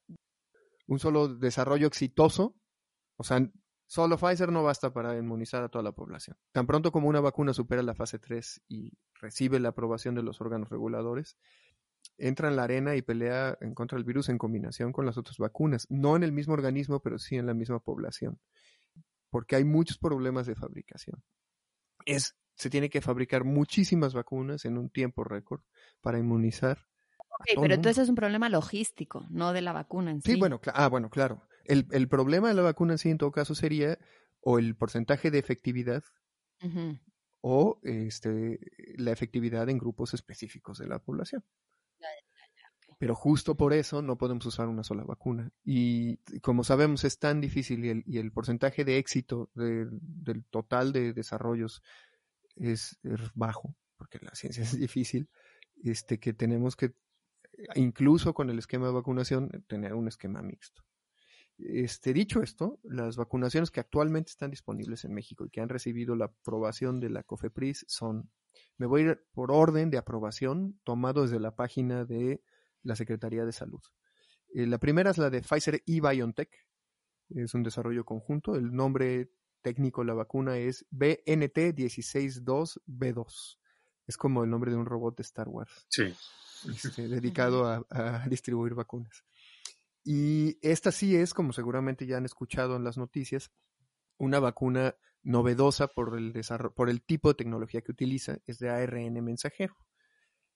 un 0.87 0.99
solo 0.99 1.29
desarrollo 1.29 1.87
exitoso? 1.87 2.57
O 3.17 3.25
sea, 3.25 3.47
Solo 3.89 4.19
Pfizer 4.19 4.53
no 4.53 4.63
basta 4.63 4.93
para 4.93 5.17
inmunizar 5.17 5.65
a 5.65 5.71
toda 5.71 5.83
la 5.83 5.93
población. 5.93 6.37
Tan 6.53 6.67
pronto 6.67 6.93
como 6.93 7.09
una 7.09 7.21
vacuna 7.21 7.55
supera 7.55 7.83
la 7.83 7.95
fase 7.95 8.19
3 8.19 8.61
y 8.69 8.93
recibe 9.15 9.59
la 9.61 9.71
aprobación 9.71 10.15
de 10.15 10.23
los 10.23 10.43
órganos 10.43 10.69
reguladores, 10.69 11.39
entra 12.19 12.49
en 12.49 12.57
la 12.57 12.65
arena 12.65 12.97
y 12.97 13.03
pelea 13.03 13.57
en 13.63 13.75
contra 13.75 13.97
del 13.97 14.05
virus 14.05 14.29
en 14.29 14.37
combinación 14.37 14.93
con 14.93 15.07
las 15.07 15.17
otras 15.17 15.39
vacunas. 15.39 15.87
No 15.89 16.17
en 16.17 16.23
el 16.23 16.33
mismo 16.33 16.53
organismo, 16.53 17.01
pero 17.01 17.19
sí 17.19 17.37
en 17.37 17.47
la 17.47 17.55
misma 17.55 17.81
población. 17.81 18.39
Porque 19.31 19.57
hay 19.57 19.65
muchos 19.65 19.97
problemas 19.97 20.47
de 20.47 20.55
fabricación. 20.55 21.23
Es, 22.05 22.37
se 22.57 22.69
tiene 22.69 22.91
que 22.91 23.01
fabricar 23.01 23.45
muchísimas 23.45 24.13
vacunas 24.13 24.67
en 24.67 24.77
un 24.77 24.91
tiempo 24.91 25.25
récord 25.25 25.63
para 26.03 26.19
inmunizar. 26.19 26.87
pero 27.47 27.73
entonces 27.73 28.03
es 28.03 28.09
un 28.11 28.17
problema 28.17 28.51
logístico, 28.51 29.27
no 29.31 29.55
de 29.55 29.63
la 29.63 29.73
vacuna 29.73 30.11
en 30.11 30.21
sí. 30.21 30.33
Sí, 30.33 30.39
bueno, 30.39 30.61
ah, 30.75 30.89
bueno, 30.89 31.09
claro. 31.09 31.49
El, 31.69 31.87
el, 31.93 32.09
problema 32.09 32.49
de 32.49 32.55
la 32.55 32.63
vacuna 32.63 32.95
en 32.95 32.99
sí, 32.99 33.11
en 33.11 33.19
todo 33.19 33.31
caso, 33.31 33.55
sería 33.55 33.99
o 34.41 34.59
el 34.59 34.75
porcentaje 34.75 35.31
de 35.31 35.39
efectividad 35.39 36.03
o 37.41 37.79
este, 37.83 38.59
la 38.97 39.13
efectividad 39.13 39.69
en 39.69 39.79
grupos 39.79 40.15
específicos 40.15 40.79
de 40.79 40.89
la 40.89 40.99
población. 40.99 41.45
Pero 42.99 43.15
justo 43.15 43.57
por 43.57 43.73
eso 43.73 44.03
no 44.03 44.19
podemos 44.19 44.45
usar 44.47 44.67
una 44.67 44.83
sola 44.83 45.05
vacuna. 45.05 45.53
Y 45.65 46.17
como 46.41 46.65
sabemos 46.65 47.05
es 47.05 47.19
tan 47.21 47.41
difícil 47.41 47.85
y 47.85 47.91
el, 47.91 48.03
y 48.07 48.19
el 48.19 48.33
porcentaje 48.33 48.85
de 48.85 48.99
éxito 48.99 49.51
del 49.55 50.45
total 50.51 50.93
de 50.93 51.13
desarrollos 51.13 51.83
es, 52.57 52.99
bajo, 53.35 53.77
porque 53.97 54.19
la 54.21 54.35
ciencia 54.35 54.63
es 54.65 54.79
difícil, 54.79 55.29
este, 55.85 56.19
que 56.19 56.33
tenemos 56.33 56.75
que, 56.75 56.93
incluso 57.77 58.35
con 58.35 58.51
el 58.51 58.59
esquema 58.59 58.87
de 58.87 58.95
vacunación, 58.95 59.65
tener 59.69 59.95
un 59.95 60.09
esquema 60.09 60.43
mixto. 60.43 60.83
Este, 61.59 62.13
dicho 62.13 62.41
esto, 62.41 62.79
las 62.85 63.17
vacunaciones 63.17 63.73
que 63.73 63.81
actualmente 63.81 64.31
están 64.31 64.51
disponibles 64.51 65.05
en 65.05 65.13
México 65.13 65.45
y 65.45 65.51
que 65.51 65.61
han 65.61 65.69
recibido 65.69 66.15
la 66.15 66.27
aprobación 66.27 67.01
de 67.01 67.11
la 67.11 67.25
COFEPRIS 67.25 67.85
son, 67.89 68.31
me 68.77 68.87
voy 68.87 69.01
a 69.01 69.05
ir 69.07 69.27
por 69.33 69.51
orden 69.51 69.91
de 69.91 69.99
aprobación 69.99 70.79
tomado 70.85 71.23
desde 71.23 71.41
la 71.41 71.57
página 71.57 72.05
de 72.05 72.45
la 72.85 72.95
Secretaría 72.95 73.45
de 73.45 73.51
Salud. 73.53 73.81
Eh, 74.55 74.67
la 74.67 74.79
primera 74.79 75.11
es 75.11 75.19
la 75.19 75.31
de 75.31 75.43
Pfizer 75.43 75.83
y 75.85 75.99
BioNTech, 76.01 76.49
es 77.31 77.55
un 77.55 77.65
desarrollo 77.65 78.05
conjunto, 78.05 78.55
el 78.55 78.73
nombre 78.73 79.33
técnico 79.61 80.03
de 80.03 80.07
la 80.07 80.15
vacuna 80.15 80.59
es 80.59 80.87
BNT162B2, 80.93 83.59
es 84.07 84.17
como 84.17 84.45
el 84.45 84.51
nombre 84.51 84.71
de 84.71 84.77
un 84.77 84.87
robot 84.87 85.17
de 85.17 85.23
Star 85.23 85.49
Wars. 85.49 85.87
Sí. 85.89 86.15
Este, 86.69 87.09
dedicado 87.09 87.85
a 87.91 88.29
distribuir 88.29 88.75
vacunas. 88.75 89.25
Y 90.11 90.57
esta 90.63 90.91
sí 90.91 91.17
es, 91.17 91.35
como 91.35 91.53
seguramente 91.53 92.07
ya 92.07 92.17
han 92.17 92.25
escuchado 92.25 92.77
en 92.77 92.83
las 92.83 92.97
noticias, 92.97 93.53
una 94.17 94.41
vacuna 94.41 94.97
novedosa 95.23 95.87
por 95.87 96.17
el, 96.17 96.33
por 96.75 96.89
el 96.89 97.03
tipo 97.03 97.29
de 97.29 97.35
tecnología 97.35 97.83
que 97.83 97.93
utiliza, 97.93 98.39
es 98.47 98.59
de 98.59 98.71
ARN 98.71 99.23
mensajero. 99.23 99.77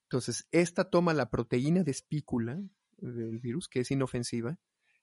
Entonces, 0.05 0.49
esta 0.53 0.89
toma 0.89 1.13
la 1.13 1.29
proteína 1.29 1.83
de 1.83 1.91
espícula 1.91 2.63
del 2.97 3.41
virus, 3.41 3.69
que 3.69 3.81
es 3.81 3.91
inofensiva, 3.91 4.59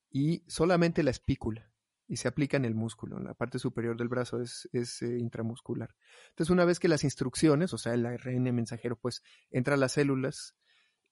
y 0.09 0.43
solamente 0.47 1.03
la 1.03 1.11
espícula, 1.11 1.71
y 2.07 2.15
se 2.15 2.27
aplica 2.27 2.57
en 2.57 2.65
el 2.65 2.73
músculo, 2.73 3.19
en 3.19 3.25
la 3.25 3.35
parte 3.35 3.59
superior 3.59 3.97
del 3.97 4.07
brazo 4.07 4.41
es, 4.41 4.67
eh, 4.73 5.19
intramuscular. 5.19 5.95
Entonces, 6.29 6.49
una 6.49 6.65
vez 6.65 6.79
que 6.79 6.87
las 6.87 7.03
instrucciones, 7.03 7.71
o 7.75 7.77
sea, 7.77 7.93
el 7.93 8.03
ARN 8.03 8.51
mensajero, 8.55 8.97
pues 8.97 9.21
entra 9.51 9.75
a 9.75 9.77
las 9.77 9.91
células, 9.91 10.55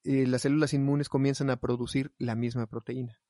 eh, 0.03 0.25
las 0.25 0.41
células 0.41 0.73
inmunes 0.73 1.07
comienzan 1.07 1.51
a 1.51 1.59
producir 1.59 2.15
la 2.17 2.33
misma 2.33 2.65
proteína. 2.65 3.21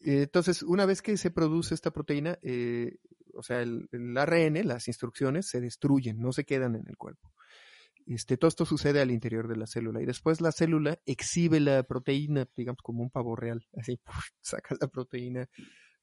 Entonces, 0.00 0.62
una 0.62 0.86
vez 0.86 1.02
que 1.02 1.16
se 1.16 1.30
produce 1.30 1.74
esta 1.74 1.92
proteína, 1.92 2.38
eh, 2.42 2.96
o 3.34 3.42
sea, 3.42 3.62
el, 3.62 3.88
ARN, 4.16 4.66
las 4.66 4.88
instrucciones, 4.88 5.46
se 5.48 5.60
destruyen, 5.60 6.18
no 6.18 6.32
se 6.32 6.44
quedan 6.44 6.74
en 6.74 6.88
el 6.88 6.96
cuerpo. 6.96 7.32
Este, 8.06 8.36
todo 8.36 8.48
esto 8.48 8.64
sucede 8.64 9.00
al 9.00 9.12
interior 9.12 9.46
de 9.46 9.56
la 9.56 9.66
célula 9.66 10.02
y 10.02 10.06
después 10.06 10.40
la 10.40 10.50
célula 10.50 10.98
exhibe 11.06 11.60
la 11.60 11.84
proteína, 11.84 12.48
digamos 12.56 12.82
como 12.82 13.02
un 13.02 13.10
pavo 13.10 13.36
real, 13.36 13.64
así, 13.78 14.00
saca 14.40 14.76
la 14.80 14.88
proteína 14.88 15.48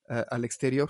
al 0.07 0.45
exterior. 0.45 0.89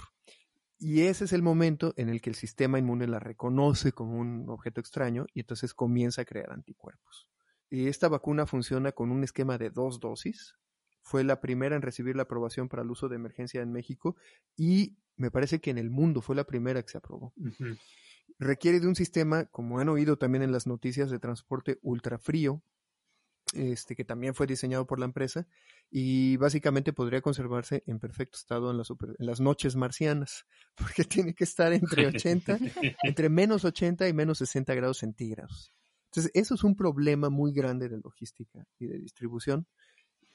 Y 0.78 1.02
ese 1.02 1.26
es 1.26 1.34
el 1.34 1.42
momento 1.42 1.94
en 1.98 2.08
el 2.08 2.22
que 2.22 2.30
el 2.30 2.38
sistema 2.38 2.80
inmune 2.80 3.06
la 3.06 3.20
reconoce 3.20 3.92
como 3.92 4.18
un 4.18 4.46
objeto 4.50 4.80
extraño 4.80 5.26
y 5.34 5.42
entonces 5.42 5.74
comienza 5.74 6.22
a 6.22 6.26
crear 6.26 6.52
anticuerpos. 6.52 7.28
Y 7.70 7.88
esta 7.88 8.08
vacuna 8.08 8.46
funciona 8.46 8.94
con 8.94 9.12
un 9.12 9.24
esquema 9.24 9.58
de 9.58 9.72
dos 9.72 10.00
dosis, 10.00 10.56
fue 11.02 11.24
la 11.24 11.42
primera 11.42 11.76
en 11.76 11.82
recibir 11.82 12.16
la 12.16 12.24
aprobación 12.24 12.70
para 12.70 12.84
el 12.84 12.92
uso 12.92 13.10
de 13.10 13.16
emergencia 13.16 13.62
en 13.62 13.72
México 13.72 14.16
y 14.56 14.98
me 15.16 15.32
parece 15.32 15.60
que 15.60 15.70
en 15.70 15.78
el 15.78 15.90
mundo 15.90 16.22
fue 16.22 16.36
la 16.36 16.46
primera 16.46 16.82
que 16.82 16.90
se 16.90 16.98
aprobó. 16.98 17.34
Requiere 18.38 18.80
de 18.80 18.88
un 18.88 18.96
sistema, 18.96 19.46
como 19.46 19.80
han 19.80 19.90
oído 19.90 20.18
también 20.18 20.44
en 20.44 20.52
las 20.52 20.66
noticias, 20.66 21.10
de 21.10 21.20
transporte 21.20 21.78
ultrafrío, 21.82 22.62
este, 23.54 23.96
que 23.96 24.06
también 24.06 24.36
fue 24.36 24.48
diseñado 24.48 24.86
por 24.86 25.00
la 25.00 25.06
empresa 25.06 25.48
y 25.90 26.38
básicamente 26.38 26.94
podría 26.94 27.22
conservarse 27.22 27.84
en 27.88 28.00
perfecto 28.00 28.38
estado 28.38 28.72
en, 28.72 28.78
en 28.78 29.26
las 29.26 29.40
noches 29.40 29.76
marcianas, 29.76 30.46
porque 30.76 31.04
tiene 31.04 31.34
que 31.34 31.44
estar 31.44 31.74
entre 31.74 32.08
80, 32.08 32.60
entre 33.04 33.30
menos 33.30 33.66
80 33.66 34.08
y 34.08 34.14
menos 34.14 34.38
60 34.38 34.74
grados 34.76 35.00
centígrados. 35.00 35.74
Entonces, 36.06 36.32
eso 36.34 36.56
es 36.56 36.64
un 36.64 36.76
problema 36.76 37.30
muy 37.30 37.54
grande 37.54 37.90
de 37.90 37.98
logística 37.98 38.66
y 38.80 38.88
de 38.88 38.98
distribución 39.00 39.68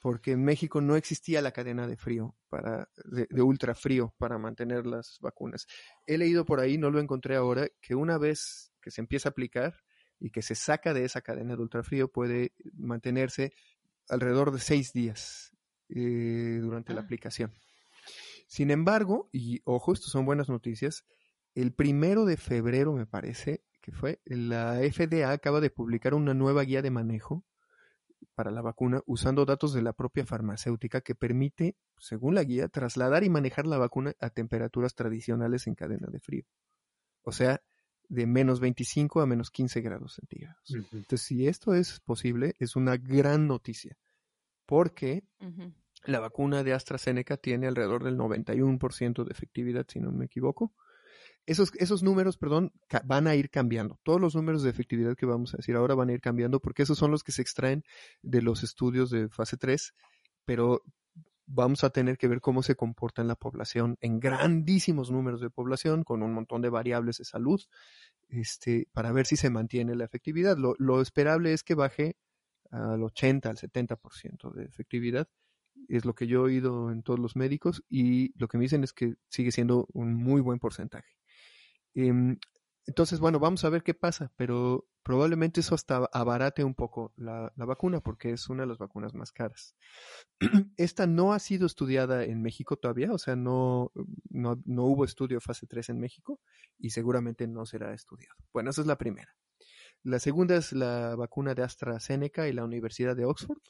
porque 0.04 0.32
en 0.32 0.44
México 0.44 0.82
no 0.82 0.96
existía 0.96 1.40
la 1.40 1.52
cadena 1.52 1.87
de 1.87 1.96
frío, 1.96 2.37
para, 2.50 2.90
de, 3.06 3.26
de 3.30 3.40
ultra 3.40 3.75
frío 3.75 4.14
para 4.18 4.37
mantener 4.37 4.84
las 4.84 5.16
vacunas. 5.18 5.66
He 6.04 6.18
leído 6.18 6.44
por 6.44 6.61
ahí, 6.61 6.76
no 6.76 6.90
lo 6.90 7.00
encontré 7.00 7.37
ahora, 7.37 7.68
que 7.80 7.94
una 7.94 8.18
vez 8.18 8.70
que 8.82 8.90
se 8.90 9.00
empieza 9.00 9.30
a 9.30 9.32
aplicar 9.32 9.80
y 10.20 10.28
que 10.28 10.42
se 10.42 10.56
saca 10.56 10.92
de 10.92 11.06
esa 11.06 11.23
cadena 11.23 11.56
de 11.56 11.62
ultrafrío 11.62 12.12
puede 12.12 12.52
mantenerse 12.75 13.54
alrededor 14.11 14.52
de 14.52 14.58
seis 14.58 14.92
días 14.92 15.56
eh, 15.88 16.58
durante 16.61 16.92
la 16.92 17.00
ah. 17.00 17.04
aplicación. 17.04 17.54
Sin 18.46 18.70
embargo, 18.70 19.30
y 19.32 19.62
ojo, 19.64 19.94
esto 19.94 20.08
son 20.08 20.26
buenas 20.26 20.50
noticias, 20.50 21.06
el 21.54 21.73
primero 21.73 22.26
de 22.26 22.37
febrero 22.37 22.92
me 22.92 23.06
parece 23.06 23.64
que 23.80 23.92
fue, 23.92 24.20
la 24.26 24.80
FDA 24.80 25.30
acaba 25.30 25.62
de 25.62 25.70
publicar 25.70 26.12
una 26.12 26.34
nueva 26.34 26.62
guía 26.64 26.82
de 26.82 26.90
manejo 26.90 27.42
para 28.34 28.50
la 28.50 28.62
vacuna 28.62 29.00
usando 29.06 29.44
datos 29.44 29.72
de 29.72 29.82
la 29.82 29.92
propia 29.92 30.26
farmacéutica 30.26 31.00
que 31.00 31.14
permite, 31.14 31.76
según 31.98 32.34
la 32.34 32.44
guía, 32.44 32.68
trasladar 32.68 33.24
y 33.24 33.30
manejar 33.30 33.66
la 33.66 33.78
vacuna 33.78 34.14
a 34.20 34.30
temperaturas 34.30 34.94
tradicionales 34.94 35.66
en 35.66 35.74
cadena 35.74 36.08
de 36.10 36.20
frío. 36.20 36.44
O 37.22 37.32
sea, 37.32 37.62
de 38.08 38.26
menos 38.26 38.60
25 38.60 39.20
a 39.20 39.26
menos 39.26 39.50
15 39.50 39.80
grados 39.80 40.14
centígrados. 40.14 40.74
Entonces, 40.92 41.22
si 41.22 41.46
esto 41.46 41.74
es 41.74 42.00
posible, 42.00 42.54
es 42.58 42.76
una 42.76 42.96
gran 42.96 43.46
noticia, 43.46 43.96
porque 44.66 45.24
la 46.04 46.20
vacuna 46.20 46.62
de 46.62 46.74
AstraZeneca 46.74 47.36
tiene 47.36 47.66
alrededor 47.66 48.04
del 48.04 48.18
91% 48.18 49.24
de 49.24 49.30
efectividad, 49.30 49.86
si 49.88 50.00
no 50.00 50.12
me 50.12 50.26
equivoco, 50.26 50.74
esos, 51.46 51.72
esos 51.76 52.02
números, 52.02 52.36
perdón, 52.36 52.72
van 53.04 53.26
a 53.26 53.34
ir 53.34 53.50
cambiando. 53.50 53.98
Todos 54.02 54.20
los 54.20 54.34
números 54.34 54.62
de 54.62 54.70
efectividad 54.70 55.16
que 55.16 55.26
vamos 55.26 55.54
a 55.54 55.58
decir 55.58 55.76
ahora 55.76 55.94
van 55.94 56.08
a 56.10 56.12
ir 56.12 56.20
cambiando 56.20 56.60
porque 56.60 56.82
esos 56.82 56.98
son 56.98 57.10
los 57.10 57.22
que 57.22 57.32
se 57.32 57.42
extraen 57.42 57.84
de 58.22 58.42
los 58.42 58.62
estudios 58.62 59.10
de 59.10 59.28
fase 59.28 59.56
3, 59.56 59.94
pero 60.44 60.82
vamos 61.46 61.84
a 61.84 61.90
tener 61.90 62.16
que 62.16 62.28
ver 62.28 62.40
cómo 62.40 62.62
se 62.62 62.74
comporta 62.74 63.22
en 63.22 63.28
la 63.28 63.34
población, 63.34 63.96
en 64.00 64.20
grandísimos 64.20 65.10
números 65.10 65.40
de 65.40 65.50
población, 65.50 66.04
con 66.04 66.22
un 66.22 66.32
montón 66.32 66.62
de 66.62 66.70
variables 66.70 67.18
de 67.18 67.24
salud, 67.24 67.60
este, 68.28 68.88
para 68.92 69.12
ver 69.12 69.26
si 69.26 69.36
se 69.36 69.50
mantiene 69.50 69.94
la 69.94 70.04
efectividad. 70.04 70.56
Lo, 70.56 70.74
lo 70.78 71.00
esperable 71.00 71.52
es 71.52 71.62
que 71.62 71.74
baje 71.74 72.16
al 72.70 73.02
80, 73.02 73.50
al 73.50 73.56
70% 73.56 74.52
de 74.52 74.64
efectividad. 74.64 75.28
Es 75.88 76.04
lo 76.04 76.14
que 76.14 76.26
yo 76.26 76.40
he 76.40 76.42
oído 76.44 76.90
en 76.90 77.02
todos 77.02 77.18
los 77.18 77.36
médicos 77.36 77.84
y 77.88 78.32
lo 78.38 78.48
que 78.48 78.58
me 78.58 78.62
dicen 78.62 78.84
es 78.84 78.92
que 78.92 79.14
sigue 79.28 79.52
siendo 79.52 79.86
un 79.92 80.14
muy 80.14 80.40
buen 80.40 80.58
porcentaje. 80.58 81.14
Em, 81.94 82.38
entonces, 82.86 83.18
bueno, 83.20 83.38
vamos 83.38 83.64
a 83.64 83.70
ver 83.70 83.82
qué 83.82 83.94
pasa, 83.94 84.32
pero 84.36 84.86
probablemente 85.02 85.60
eso 85.60 85.74
hasta 85.74 86.08
abarate 86.12 86.64
un 86.64 86.74
poco 86.74 87.12
la, 87.16 87.52
vacuna 87.56 88.00
porque 88.00 88.32
es 88.32 88.48
una 88.48 88.64
de 88.64 88.68
las 88.68 88.78
vacunas 88.78 89.14
más 89.14 89.32
caras. 89.32 89.74
Esta 90.76 91.06
no 91.06 91.32
ha 91.32 91.38
sido 91.38 91.66
estudiada 91.66 92.24
en 92.24 92.42
México 92.42 92.76
todavía, 92.76 93.12
o 93.12 93.18
sea, 93.18 93.36
no, 93.36 93.90
no, 94.28 94.60
no 94.64 94.84
hubo 94.84 95.04
estudio 95.04 95.40
fase 95.40 95.66
3 95.66 95.90
en 95.90 96.00
México 96.00 96.40
y 96.78 96.90
seguramente 96.90 97.46
no 97.46 97.64
será 97.64 97.94
estudiado. 97.94 98.34
Bueno, 98.52 98.70
esa 98.70 98.82
es 98.82 98.86
la 98.86 98.98
primera. 98.98 99.34
La 100.02 100.18
segunda 100.18 100.56
es 100.56 100.72
la 100.72 101.16
vacuna 101.16 101.54
de 101.54 101.62
AstraZeneca 101.62 102.46
y 102.48 102.52
la 102.52 102.64
Universidad 102.64 103.16
de 103.16 103.24
Oxford. 103.24 103.62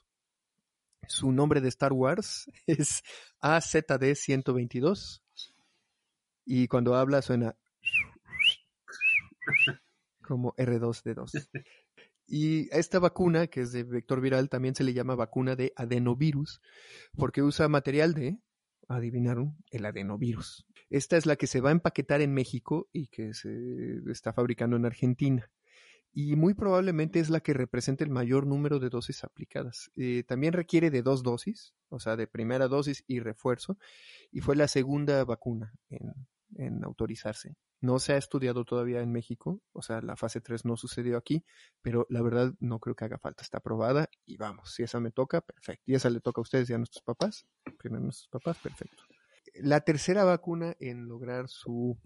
Su 1.06 1.30
nombre 1.30 1.60
de 1.60 1.68
Star 1.68 1.92
Wars 1.92 2.50
es 2.66 3.02
AZD122 3.40 5.20
y 6.46 6.68
cuando 6.68 6.94
habla 6.94 7.22
suena 7.22 7.56
como 10.22 10.54
R2D2. 10.56 11.48
Y 12.26 12.74
esta 12.74 12.98
vacuna, 12.98 13.48
que 13.48 13.60
es 13.60 13.72
de 13.72 13.84
vector 13.84 14.20
viral, 14.20 14.48
también 14.48 14.74
se 14.74 14.84
le 14.84 14.94
llama 14.94 15.14
vacuna 15.14 15.56
de 15.56 15.72
adenovirus, 15.76 16.60
porque 17.16 17.42
usa 17.42 17.68
material 17.68 18.14
de, 18.14 18.38
adivinaron, 18.88 19.56
el 19.70 19.84
adenovirus. 19.84 20.66
Esta 20.90 21.16
es 21.16 21.26
la 21.26 21.36
que 21.36 21.46
se 21.46 21.60
va 21.60 21.68
a 21.68 21.72
empaquetar 21.72 22.20
en 22.22 22.32
México 22.32 22.88
y 22.92 23.08
que 23.08 23.34
se 23.34 23.98
está 24.10 24.32
fabricando 24.32 24.76
en 24.76 24.86
Argentina. 24.86 25.50
Y 26.12 26.36
muy 26.36 26.54
probablemente 26.54 27.18
es 27.18 27.28
la 27.28 27.40
que 27.40 27.52
representa 27.52 28.04
el 28.04 28.10
mayor 28.10 28.46
número 28.46 28.78
de 28.78 28.88
dosis 28.88 29.24
aplicadas. 29.24 29.90
Eh, 29.96 30.22
también 30.22 30.52
requiere 30.52 30.90
de 30.90 31.02
dos 31.02 31.24
dosis, 31.24 31.74
o 31.88 31.98
sea, 31.98 32.16
de 32.16 32.28
primera 32.28 32.68
dosis 32.68 33.02
y 33.08 33.18
refuerzo, 33.18 33.78
y 34.30 34.40
fue 34.40 34.54
la 34.54 34.68
segunda 34.68 35.24
vacuna 35.24 35.74
en, 35.90 36.12
en 36.56 36.84
autorizarse. 36.84 37.56
No 37.80 37.98
se 37.98 38.14
ha 38.14 38.16
estudiado 38.16 38.64
todavía 38.64 39.00
en 39.00 39.12
México, 39.12 39.60
o 39.72 39.82
sea, 39.82 40.00
la 40.00 40.16
fase 40.16 40.40
3 40.40 40.64
no 40.64 40.76
sucedió 40.76 41.16
aquí, 41.16 41.44
pero 41.82 42.06
la 42.08 42.22
verdad 42.22 42.54
no 42.60 42.78
creo 42.78 42.94
que 42.94 43.04
haga 43.04 43.18
falta. 43.18 43.42
Está 43.42 43.58
aprobada 43.58 44.08
y 44.24 44.36
vamos, 44.36 44.72
si 44.72 44.82
esa 44.82 45.00
me 45.00 45.10
toca, 45.10 45.40
perfecto. 45.40 45.82
Y 45.86 45.94
esa 45.94 46.08
le 46.10 46.20
toca 46.20 46.40
a 46.40 46.42
ustedes 46.42 46.70
y 46.70 46.72
a 46.74 46.78
nuestros 46.78 47.02
papás, 47.02 47.46
primero 47.78 48.02
a 48.02 48.04
nuestros 48.04 48.28
papás, 48.28 48.58
perfecto. 48.62 49.02
La 49.54 49.80
tercera 49.82 50.24
vacuna 50.24 50.74
en 50.80 51.06
lograr 51.06 51.48
su 51.48 51.98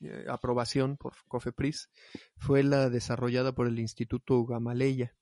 eh, 0.00 0.26
aprobación 0.28 0.96
por 0.96 1.14
COFEPRIS 1.28 1.90
fue 2.36 2.62
la 2.62 2.90
desarrollada 2.90 3.54
por 3.54 3.68
el 3.68 3.78
Instituto 3.78 4.44
Gamaleya 4.44 5.14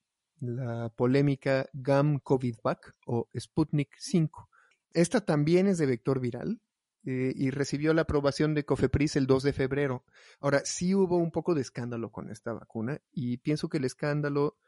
la 0.43 0.93
polémica 0.97 1.67
GAM 1.73 2.19
COVID-Vac 2.19 2.97
o 3.07 3.29
Sputnik 3.39 3.95
5. 3.99 4.49
Esta 4.93 5.21
también 5.25 5.69
es 5.69 5.79
de 5.79 5.87
vector 5.87 6.21
viral 6.21 6.61
eh, 7.05 7.33
y 7.35 7.51
recibió 7.51 7.95
la 7.95 8.03
aprobación 8.03 8.55
de 8.55 8.65
COFEPRIS 8.65 9.17
el 9.17 9.27
2 9.27 9.43
de 9.43 9.53
febrero. 9.53 10.05
Ahora, 10.41 10.63
sí 10.65 10.95
hubo 10.95 11.17
un 11.17 11.33
poco 11.33 11.55
de 11.55 11.61
escándalo 11.61 12.13
con 12.13 12.31
esta 12.31 12.53
vacuna 12.53 13.01
y 13.13 13.39
pienso 13.39 13.69
que 13.69 13.79
el 13.79 13.85
escándalo 13.85 14.59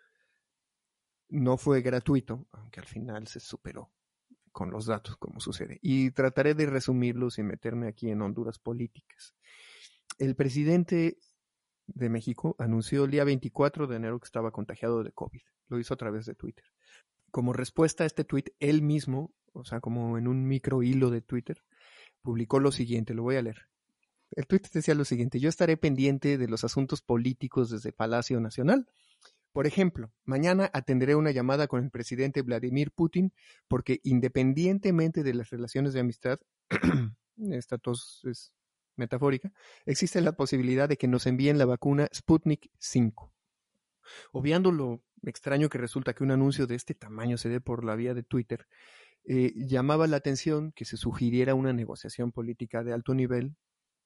no 1.28 1.56
fue 1.56 1.80
gratuito, 1.80 2.46
aunque 2.52 2.80
al 2.80 2.86
final 2.86 3.26
se 3.28 3.40
superó 3.40 3.92
con 4.52 4.70
los 4.70 4.86
datos, 4.86 5.16
como 5.16 5.40
sucede. 5.40 5.78
Y 5.82 6.12
trataré 6.12 6.54
de 6.54 6.66
resumirlos 6.66 7.38
y 7.38 7.42
meterme 7.42 7.88
aquí 7.88 8.10
en 8.10 8.22
Honduras 8.22 8.58
políticas. 8.58 9.34
El 10.18 10.36
presidente 10.36 11.18
de 11.86 12.08
México 12.08 12.54
anunció 12.58 13.04
el 13.04 13.10
día 13.10 13.24
24 13.24 13.86
de 13.86 13.96
enero 13.96 14.18
que 14.20 14.26
estaba 14.26 14.52
contagiado 14.52 15.02
de 15.02 15.12
COVID. 15.12 15.42
Lo 15.68 15.78
hizo 15.78 15.94
a 15.94 15.96
través 15.96 16.26
de 16.26 16.34
Twitter. 16.34 16.64
Como 17.30 17.52
respuesta 17.52 18.04
a 18.04 18.06
este 18.06 18.24
tweet, 18.24 18.54
él 18.60 18.82
mismo, 18.82 19.34
o 19.52 19.64
sea, 19.64 19.80
como 19.80 20.18
en 20.18 20.28
un 20.28 20.46
micro 20.46 20.82
hilo 20.82 21.10
de 21.10 21.20
Twitter, 21.20 21.64
publicó 22.24 22.58
lo 22.58 22.72
siguiente, 22.72 23.14
lo 23.14 23.22
voy 23.22 23.36
a 23.36 23.42
leer. 23.42 23.68
El 24.32 24.46
tweet 24.48 24.62
decía 24.72 24.94
lo 24.94 25.04
siguiente, 25.04 25.38
yo 25.38 25.48
estaré 25.48 25.76
pendiente 25.76 26.38
de 26.38 26.48
los 26.48 26.64
asuntos 26.64 27.02
políticos 27.02 27.70
desde 27.70 27.92
Palacio 27.92 28.40
Nacional. 28.40 28.88
Por 29.52 29.68
ejemplo, 29.68 30.10
mañana 30.24 30.68
atenderé 30.72 31.14
una 31.14 31.30
llamada 31.30 31.68
con 31.68 31.84
el 31.84 31.90
presidente 31.90 32.42
Vladimir 32.42 32.90
Putin 32.90 33.32
porque 33.68 34.00
independientemente 34.02 35.22
de 35.22 35.34
las 35.34 35.50
relaciones 35.50 35.92
de 35.92 36.00
amistad, 36.00 36.40
esta 37.52 37.78
tos 37.78 38.22
es 38.24 38.52
metafórica, 38.96 39.52
existe 39.86 40.20
la 40.20 40.32
posibilidad 40.32 40.88
de 40.88 40.96
que 40.96 41.06
nos 41.06 41.26
envíen 41.26 41.58
la 41.58 41.66
vacuna 41.66 42.08
Sputnik 42.12 42.70
5. 42.78 43.32
Obviando 44.32 44.72
lo 44.72 45.02
extraño 45.22 45.68
que 45.68 45.78
resulta 45.78 46.14
que 46.14 46.24
un 46.24 46.32
anuncio 46.32 46.66
de 46.66 46.74
este 46.74 46.94
tamaño 46.94 47.38
se 47.38 47.48
dé 47.48 47.60
por 47.60 47.84
la 47.84 47.94
vía 47.94 48.14
de 48.14 48.22
Twitter, 48.22 48.66
eh, 49.26 49.52
llamaba 49.56 50.06
la 50.06 50.16
atención 50.16 50.72
que 50.72 50.84
se 50.84 50.96
sugiriera 50.96 51.54
una 51.54 51.72
negociación 51.72 52.32
política 52.32 52.82
de 52.84 52.92
alto 52.92 53.14
nivel, 53.14 53.56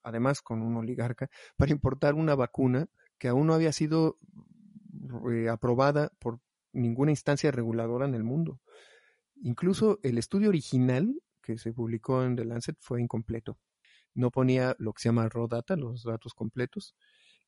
además 0.02 0.42
con 0.42 0.62
un 0.62 0.76
oligarca, 0.76 1.28
para 1.56 1.72
importar 1.72 2.14
una 2.14 2.34
vacuna 2.34 2.88
que 3.18 3.28
aún 3.28 3.46
no 3.46 3.54
había 3.54 3.72
sido 3.72 4.18
aprobada 5.50 6.12
por 6.18 6.40
ninguna 6.72 7.10
instancia 7.10 7.50
reguladora 7.50 8.06
en 8.06 8.14
el 8.14 8.24
mundo. 8.24 8.60
Incluso 9.42 9.98
el 10.02 10.18
estudio 10.18 10.48
original 10.48 11.20
que 11.42 11.58
se 11.58 11.72
publicó 11.72 12.22
en 12.24 12.36
The 12.36 12.44
Lancet 12.44 12.76
fue 12.80 13.00
incompleto 13.00 13.58
no 14.18 14.30
ponía 14.30 14.74
lo 14.78 14.92
que 14.92 15.02
se 15.02 15.08
llama 15.08 15.28
raw 15.28 15.46
data, 15.48 15.76
los 15.76 16.02
datos 16.02 16.34
completos, 16.34 16.94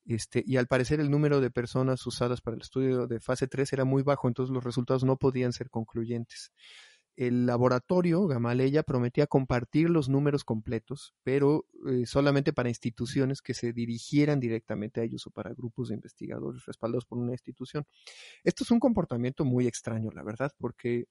este, 0.07 0.43
y 0.47 0.57
al 0.57 0.67
parecer 0.67 1.01
el 1.01 1.11
número 1.11 1.41
de 1.41 1.51
personas 1.51 2.07
usadas 2.07 2.41
para 2.41 2.55
el 2.55 2.63
estudio 2.63 3.07
de 3.07 3.21
fase 3.21 3.49
3 3.49 3.73
era 3.73 3.85
muy 3.85 4.03
bajo, 4.03 4.29
entonces 4.29 4.55
los 4.55 4.65
resultados 4.65 5.05
no 5.05 5.17
podían 5.17 5.53
ser 5.53 5.69
concluyentes. 5.69 6.53
El 7.17 7.47
laboratorio 7.47 8.27
Gamaleya 8.27 8.83
prometía 8.83 9.27
compartir 9.27 9.91
los 9.91 10.09
números 10.09 10.45
completos, 10.45 11.15
pero 11.23 11.67
eh, 11.89 12.07
solamente 12.07 12.53
para 12.53 12.69
instituciones 12.69 13.43
que 13.43 13.55
se 13.55 13.73
dirigieran 13.73 14.41
directamente 14.41 15.01
a 15.01 15.05
ellos 15.05 15.27
o 15.27 15.31
para 15.31 15.53
grupos 15.53 15.89
de 15.89 15.97
investigadores 15.97 16.65
respaldados 16.65 17.05
por 17.05 17.19
una 17.19 17.33
institución. 17.33 17.85
Esto 18.45 18.65
es 18.65 18.71
un 18.71 18.81
comportamiento 18.81 19.45
muy 19.45 19.67
extraño, 19.67 20.11
la 20.13 20.23
verdad, 20.23 20.53
porque 20.59 21.07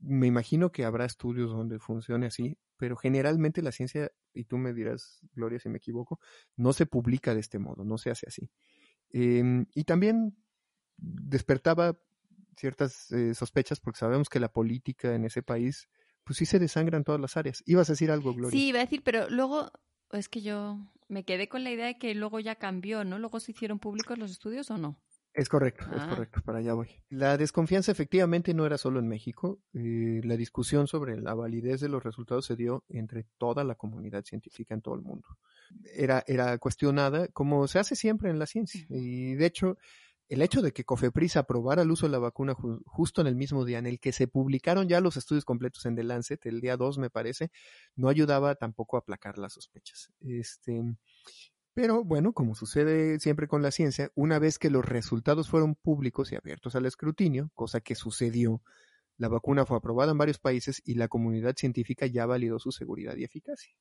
me 0.00 0.26
imagino 0.26 0.72
que 0.72 0.84
habrá 0.84 1.04
estudios 1.04 1.50
donde 1.50 1.78
funcione 1.78 2.26
así, 2.26 2.58
pero 2.76 2.96
generalmente 2.96 3.62
la 3.62 3.72
ciencia, 3.72 4.10
y 4.32 4.44
tú 4.44 4.56
me 4.56 4.72
dirás, 4.72 5.20
Gloria, 5.34 5.60
si 5.60 5.68
me 5.68 5.78
equivoco, 5.78 6.18
no 6.56 6.72
se 6.72 6.86
publica 6.86 7.34
de 7.34 7.40
este 7.40 7.58
modo, 7.58 7.84
no 7.84 7.98
se 7.98 8.10
hace 8.10 8.26
así. 8.26 8.50
Em, 9.10 9.66
y 9.74 9.84
también 9.84 10.36
despertaba 10.96 11.98
ciertas 12.56 13.10
eh, 13.12 13.34
sospechas 13.34 13.80
porque 13.80 13.98
sabemos 13.98 14.28
que 14.28 14.40
la 14.40 14.52
política 14.52 15.14
en 15.14 15.24
ese 15.24 15.42
país, 15.42 15.88
pues 16.24 16.38
sí 16.38 16.46
se 16.46 16.58
desangra 16.58 16.96
en 16.96 17.04
todas 17.04 17.20
las 17.20 17.36
áreas. 17.36 17.62
¿Ibas 17.66 17.88
a 17.90 17.94
decir 17.94 18.10
algo, 18.10 18.34
Gloria? 18.34 18.58
Sí, 18.58 18.68
iba 18.68 18.78
a 18.78 18.84
decir, 18.84 19.02
pero 19.04 19.28
luego 19.30 19.70
es 20.12 20.28
que 20.28 20.42
yo 20.42 20.78
me 21.08 21.24
quedé 21.24 21.48
con 21.48 21.64
la 21.64 21.70
idea 21.70 21.86
de 21.86 21.98
que 21.98 22.14
luego 22.14 22.40
ya 22.40 22.56
cambió, 22.56 23.04
¿no? 23.04 23.18
Luego 23.18 23.40
se 23.40 23.52
hicieron 23.52 23.78
públicos 23.78 24.18
los 24.18 24.30
estudios 24.30 24.70
o 24.70 24.78
no. 24.78 25.00
Es 25.32 25.48
correcto, 25.48 25.84
es 25.94 26.02
ah. 26.02 26.08
correcto, 26.10 26.40
para 26.44 26.58
allá 26.58 26.74
voy. 26.74 26.88
La 27.08 27.36
desconfianza 27.36 27.92
efectivamente 27.92 28.52
no 28.52 28.66
era 28.66 28.78
solo 28.78 28.98
en 28.98 29.06
México, 29.06 29.60
eh, 29.72 30.20
la 30.24 30.36
discusión 30.36 30.88
sobre 30.88 31.20
la 31.20 31.34
validez 31.34 31.80
de 31.80 31.88
los 31.88 32.02
resultados 32.02 32.46
se 32.46 32.56
dio 32.56 32.84
entre 32.88 33.26
toda 33.38 33.62
la 33.62 33.76
comunidad 33.76 34.24
científica 34.24 34.74
en 34.74 34.82
todo 34.82 34.96
el 34.96 35.02
mundo. 35.02 35.28
Era, 35.94 36.24
era 36.26 36.58
cuestionada 36.58 37.28
como 37.28 37.68
se 37.68 37.78
hace 37.78 37.94
siempre 37.94 38.28
en 38.28 38.40
la 38.40 38.46
ciencia 38.46 38.84
y 38.88 39.34
de 39.34 39.46
hecho 39.46 39.78
el 40.30 40.42
hecho 40.42 40.62
de 40.62 40.72
que 40.72 40.84
Cofepris 40.84 41.36
aprobara 41.36 41.82
el 41.82 41.90
uso 41.90 42.06
de 42.06 42.12
la 42.12 42.18
vacuna 42.18 42.54
justo 42.54 43.20
en 43.20 43.26
el 43.26 43.34
mismo 43.34 43.64
día 43.64 43.78
en 43.78 43.86
el 43.86 43.98
que 43.98 44.12
se 44.12 44.28
publicaron 44.28 44.88
ya 44.88 45.00
los 45.00 45.16
estudios 45.16 45.44
completos 45.44 45.84
en 45.86 45.96
The 45.96 46.04
Lancet, 46.04 46.46
el 46.46 46.60
día 46.60 46.76
2 46.76 46.98
me 46.98 47.10
parece, 47.10 47.50
no 47.96 48.08
ayudaba 48.08 48.54
tampoco 48.54 48.96
a 48.96 49.00
aplacar 49.00 49.38
las 49.38 49.54
sospechas. 49.54 50.12
Este, 50.20 50.80
pero 51.74 52.04
bueno, 52.04 52.32
como 52.32 52.54
sucede 52.54 53.18
siempre 53.18 53.48
con 53.48 53.60
la 53.60 53.72
ciencia, 53.72 54.12
una 54.14 54.38
vez 54.38 54.60
que 54.60 54.70
los 54.70 54.84
resultados 54.84 55.50
fueron 55.50 55.74
públicos 55.74 56.30
y 56.30 56.36
abiertos 56.36 56.76
al 56.76 56.86
escrutinio, 56.86 57.50
cosa 57.54 57.80
que 57.80 57.96
sucedió, 57.96 58.62
la 59.16 59.26
vacuna 59.28 59.66
fue 59.66 59.78
aprobada 59.78 60.12
en 60.12 60.18
varios 60.18 60.38
países 60.38 60.80
y 60.84 60.94
la 60.94 61.08
comunidad 61.08 61.56
científica 61.56 62.06
ya 62.06 62.24
validó 62.24 62.60
su 62.60 62.70
seguridad 62.70 63.16
y 63.16 63.24
eficacia. 63.24 63.74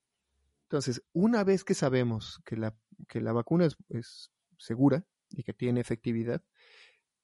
Entonces, 0.64 1.04
una 1.14 1.44
vez 1.44 1.64
que 1.64 1.76
sabemos 1.76 2.42
que 2.44 2.58
la, 2.58 2.76
que 3.08 3.22
la 3.22 3.34
vacuna 3.34 3.68
es, 3.90 4.32
segura 4.58 5.06
y 5.32 5.44
que 5.44 5.54
tiene 5.54 5.80
efectividad, 5.80 6.44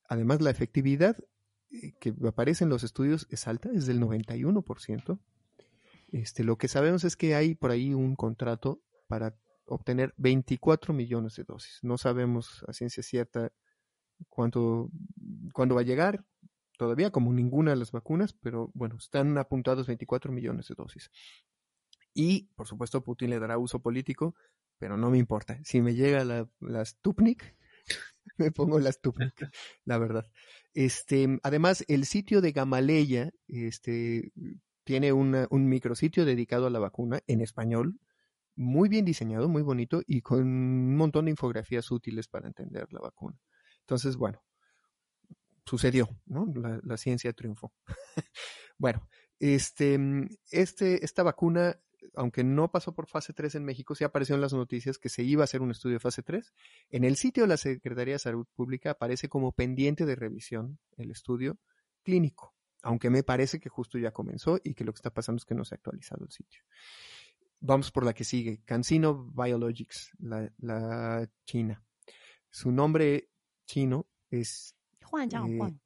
además 0.07 0.41
la 0.41 0.51
efectividad 0.51 1.17
eh, 1.71 1.93
que 1.99 2.13
aparece 2.27 2.63
en 2.63 2.69
los 2.69 2.83
estudios 2.83 3.27
es 3.29 3.47
alta, 3.47 3.69
es 3.73 3.85
del 3.85 3.99
91%. 3.99 5.19
Este, 6.11 6.43
lo 6.43 6.57
que 6.57 6.67
sabemos 6.67 7.03
es 7.03 7.15
que 7.17 7.35
hay 7.35 7.55
por 7.55 7.71
ahí 7.71 7.93
un 7.93 8.15
contrato 8.15 8.81
para 9.07 9.35
obtener 9.65 10.13
24 10.17 10.93
millones 10.93 11.35
de 11.35 11.43
dosis. 11.43 11.79
No 11.81 11.97
sabemos 11.97 12.63
a 12.67 12.73
ciencia 12.73 13.03
cierta 13.03 13.51
cuánto, 14.29 14.89
cuándo 15.53 15.75
va 15.75 15.81
a 15.81 15.85
llegar, 15.85 16.23
todavía 16.77 17.11
como 17.11 17.33
ninguna 17.33 17.71
de 17.71 17.77
las 17.77 17.91
vacunas, 17.91 18.33
pero 18.33 18.71
bueno, 18.73 18.95
están 18.97 19.37
apuntados 19.37 19.87
24 19.87 20.31
millones 20.31 20.67
de 20.67 20.75
dosis. 20.75 21.11
Y, 22.13 22.49
por 22.55 22.67
supuesto, 22.67 23.03
Putin 23.03 23.29
le 23.29 23.39
dará 23.39 23.57
uso 23.57 23.79
político, 23.79 24.35
pero 24.77 24.97
no 24.97 25.09
me 25.09 25.17
importa. 25.17 25.59
Si 25.63 25.81
me 25.81 25.95
llega 25.95 26.23
la, 26.23 26.49
la 26.61 26.85
Sputnik, 26.85 27.55
me 28.37 28.51
pongo 28.51 28.79
la 28.79 28.91
Sputnik, 28.91 29.49
la 29.85 29.97
verdad. 29.97 30.25
Este, 30.73 31.39
además, 31.43 31.83
el 31.87 32.05
sitio 32.05 32.41
de 32.41 32.51
Gamaleya 32.51 33.31
este, 33.47 34.31
tiene 34.83 35.13
una, 35.13 35.47
un 35.49 35.67
micrositio 35.67 36.25
dedicado 36.25 36.67
a 36.67 36.69
la 36.69 36.79
vacuna 36.79 37.21
en 37.27 37.41
español, 37.41 37.99
muy 38.55 38.89
bien 38.89 39.05
diseñado, 39.05 39.49
muy 39.49 39.61
bonito 39.61 40.01
y 40.05 40.21
con 40.21 40.39
un 40.39 40.95
montón 40.95 41.25
de 41.25 41.31
infografías 41.31 41.91
útiles 41.91 42.27
para 42.27 42.47
entender 42.47 42.87
la 42.91 42.99
vacuna. 42.99 43.37
Entonces, 43.81 44.15
bueno, 44.15 44.43
sucedió, 45.65 46.09
¿no? 46.25 46.51
La, 46.83 46.97
ciencia 46.97 47.33
triunfó. 47.33 47.73
bueno, 48.77 49.07
este, 49.39 49.99
este, 50.51 51.03
esta 51.03 51.23
vacuna, 51.23 51.77
aunque 52.15 52.43
no 52.43 52.71
pasó 52.71 52.93
por 52.93 53.07
fase 53.07 53.33
3 53.33 53.55
en 53.55 53.65
México, 53.65 53.95
sí 53.95 54.03
apareció 54.03 54.35
en 54.35 54.41
las 54.41 54.53
noticias 54.53 54.97
que 54.97 55.09
se 55.09 55.23
iba 55.23 55.43
a 55.43 55.45
hacer 55.45 55.61
un 55.61 55.71
estudio 55.71 55.95
de 55.95 55.99
fase 55.99 56.23
3. 56.23 56.53
En 56.89 57.03
el 57.03 57.15
sitio 57.15 57.43
de 57.43 57.49
la 57.49 57.57
Secretaría 57.57 58.15
de 58.15 58.19
Salud 58.19 58.47
Pública 58.53 58.91
aparece 58.91 59.29
como 59.29 59.51
pendiente 59.51 60.05
de 60.05 60.15
revisión 60.15 60.79
el 60.97 61.11
estudio 61.11 61.59
clínico, 62.03 62.53
aunque 62.81 63.09
me 63.09 63.23
parece 63.23 63.59
que 63.59 63.69
justo 63.69 63.97
ya 63.97 64.11
comenzó 64.11 64.59
y 64.63 64.73
que 64.75 64.83
lo 64.83 64.93
que 64.93 64.99
está 64.99 65.13
pasando 65.13 65.37
es 65.37 65.45
que 65.45 65.55
no 65.55 65.65
se 65.65 65.75
ha 65.75 65.77
actualizado 65.77 66.23
el 66.23 66.31
sitio. 66.31 66.61
Vamos 67.59 67.91
por 67.91 68.05
la 68.05 68.13
que 68.13 68.23
sigue. 68.23 68.61
CanSino 68.63 69.31
Biologics, 69.33 70.11
la, 70.19 71.27
china. 71.45 71.83
Su 72.49 72.71
nombre 72.71 73.31
chino 73.65 74.07
es 74.29 74.75
Juan 75.05 75.29
eh, 75.31 75.57
Juan. 75.57 75.79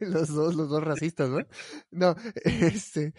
los 0.00 0.28
dos, 0.28 0.54
los 0.54 0.68
dos 0.68 0.82
racistas, 0.82 1.30
¿no? 1.30 1.38
No, 1.90 2.14
este, 2.44 3.14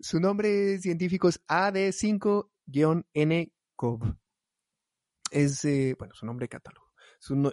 su 0.00 0.20
nombre 0.20 0.78
científico 0.78 1.28
es 1.28 1.44
AD5-N-CoV. 1.46 4.16
Es, 5.30 5.64
eh, 5.64 5.94
bueno, 5.98 6.14
su 6.14 6.26
nombre 6.26 6.48
catálogo. 6.48 6.88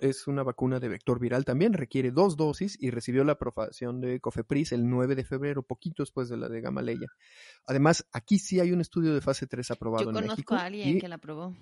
Es, 0.01 0.27
una 0.27 0.43
vacuna 0.43 0.79
de 0.79 0.89
vector 0.89 1.19
viral 1.19 1.43
también, 1.43 1.73
requiere 1.73 2.11
dos 2.11 2.37
dosis 2.37 2.77
y 2.79 2.91
recibió 2.91 3.23
la 3.23 3.31
aprobación 3.33 3.99
de 3.99 4.19
Cofepris 4.19 4.71
el 4.71 4.87
9 4.87 5.15
de 5.15 5.23
febrero, 5.23 5.63
poquito 5.63 6.03
después 6.03 6.29
de 6.29 6.37
la 6.37 6.47
de 6.47 6.61
Gamaleya. 6.61 7.07
Además, 7.65 8.05
aquí 8.11 8.37
sí 8.37 8.59
hay 8.59 8.71
un 8.71 8.81
estudio 8.81 9.13
de 9.13 9.21
fase 9.21 9.47
3 9.47 9.71
aprobado 9.71 10.03
Yo 10.03 10.09
en 10.19 10.27
México. 10.27 10.35
conozco 10.35 10.55
a 10.55 10.65
alguien 10.65 10.99
que 10.99 11.07
la 11.07 11.15
aprobó. 11.15 11.55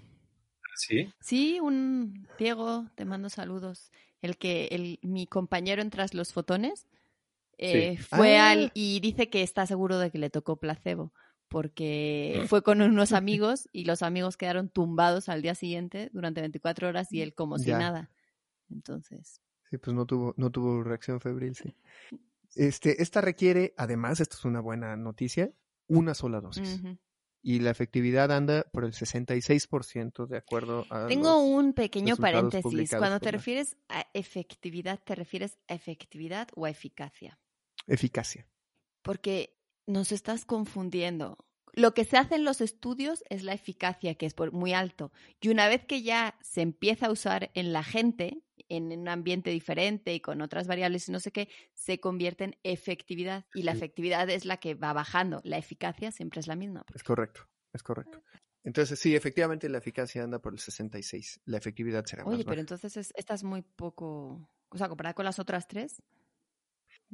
¿Sí? 0.76 1.14
Sí, 1.20 1.60
un 1.60 2.28
Diego, 2.38 2.90
te 2.96 3.06
mando 3.06 3.30
saludos. 3.30 3.92
El 4.22 4.38
que, 4.38 4.68
el, 4.72 5.00
mi 5.02 5.28
compañero 5.28 5.82
en 5.82 5.90
tras 5.90 6.14
los 6.14 6.34
fotones, 6.34 6.88
eh, 7.58 7.98
fue 7.98 8.38
ah. 8.38 8.52
al 8.52 8.72
y 8.74 9.00
dice 9.00 9.30
que 9.30 9.44
está 9.44 9.66
seguro 9.66 10.00
de 10.00 10.10
que 10.12 10.18
le 10.18 10.30
tocó 10.30 10.58
placebo 10.58 11.14
porque 11.54 12.42
mm. 12.42 12.48
fue 12.48 12.64
con 12.64 12.82
unos 12.82 13.12
amigos 13.14 13.70
y 13.72 13.86
los 13.86 14.02
amigos 14.02 14.38
quedaron 14.38 14.70
tumbados 14.70 15.30
al 15.30 15.44
día 15.44 15.54
siguiente 15.54 16.10
durante 16.12 16.42
24 16.42 16.88
horas 16.88 17.14
y 17.14 17.22
él 17.22 17.36
como 17.36 17.60
si 17.60 17.70
nada. 17.70 18.10
Entonces. 18.72 19.40
Sí, 19.70 19.78
pues 19.78 19.96
no 19.96 20.08
tuvo, 20.08 20.34
no 20.36 20.50
tuvo 20.50 20.84
reacción 20.84 21.22
febril, 21.22 21.56
sí. 21.56 21.76
Este, 22.56 23.02
esta 23.02 23.20
requiere, 23.20 23.74
además, 23.78 24.20
esto 24.20 24.38
es 24.38 24.46
una 24.46 24.60
buena 24.60 24.96
noticia, 24.96 25.52
una 25.88 26.14
sola 26.14 26.40
dosis. 26.40 26.84
Y 27.46 27.60
la 27.60 27.72
efectividad 27.72 28.32
anda 28.32 28.64
por 28.72 28.86
el 28.86 28.94
66% 28.94 30.28
de 30.28 30.38
acuerdo 30.38 30.86
a. 30.90 31.08
Tengo 31.08 31.44
un 31.44 31.74
pequeño 31.74 32.16
paréntesis. 32.16 32.96
Cuando 32.98 33.20
te 33.20 33.32
refieres 33.32 33.76
a 33.90 34.08
efectividad, 34.14 35.00
¿te 35.04 35.14
refieres 35.14 35.60
a 35.68 35.74
efectividad 35.74 36.48
o 36.56 36.66
a 36.66 36.70
eficacia? 36.70 37.38
Eficacia. 37.86 38.48
Porque 39.02 39.60
nos 39.86 40.14
estás 40.14 40.46
confundiendo. 40.46 41.38
Lo 41.74 41.96
que 41.96 42.06
se 42.06 42.18
hace 42.18 42.36
en 42.36 42.46
los 42.46 42.62
estudios 42.62 43.24
es 43.30 43.44
la 43.44 43.54
eficacia, 43.54 44.14
que 44.16 44.28
es 44.28 44.36
muy 44.52 44.74
alto. 44.74 45.12
Y 45.42 45.50
una 45.50 45.68
vez 45.68 45.84
que 45.86 46.04
ya 46.04 46.38
se 46.42 46.62
empieza 46.62 47.08
a 47.08 47.12
usar 47.12 47.50
en 47.56 47.74
la 47.74 47.84
gente, 47.84 48.44
en 48.70 48.92
un 48.92 49.08
ambiente 49.08 49.50
diferente 49.50 50.14
y 50.14 50.20
con 50.20 50.42
otras 50.42 50.68
variables 50.68 51.10
y 51.10 51.12
no 51.12 51.20
sé 51.20 51.32
qué, 51.32 51.50
se 51.74 52.00
convierte 52.00 52.44
en 52.44 52.56
efectividad. 52.62 53.46
Y 53.56 53.64
la 53.64 53.72
efectividad 53.72 54.30
es 54.30 54.46
la 54.46 54.58
que 54.58 54.76
va 54.76 54.94
bajando. 54.94 55.42
La 55.44 55.58
eficacia 55.58 56.12
siempre 56.12 56.40
es 56.42 56.48
la 56.48 56.56
misma. 56.56 56.86
Es 56.94 57.04
correcto, 57.04 57.48
es 57.74 57.82
correcto. 57.82 58.22
Entonces, 58.64 59.00
sí, 59.00 59.16
efectivamente 59.16 59.68
la 59.68 59.80
eficacia 59.80 60.24
anda 60.24 60.40
por 60.40 60.54
el 60.54 60.60
66. 60.60 61.42
La 61.46 61.58
efectividad 61.58 62.06
será 62.06 62.24
Oye, 62.24 62.46
pero 62.46 62.62
entonces 62.62 62.96
es, 62.98 63.12
esta 63.16 63.34
es 63.34 63.44
muy 63.44 63.64
poco. 63.64 64.48
O 64.70 64.78
sea, 64.78 64.88
comparada 64.88 65.16
con 65.16 65.26
las 65.26 65.40
otras 65.40 65.68
tres, 65.68 66.02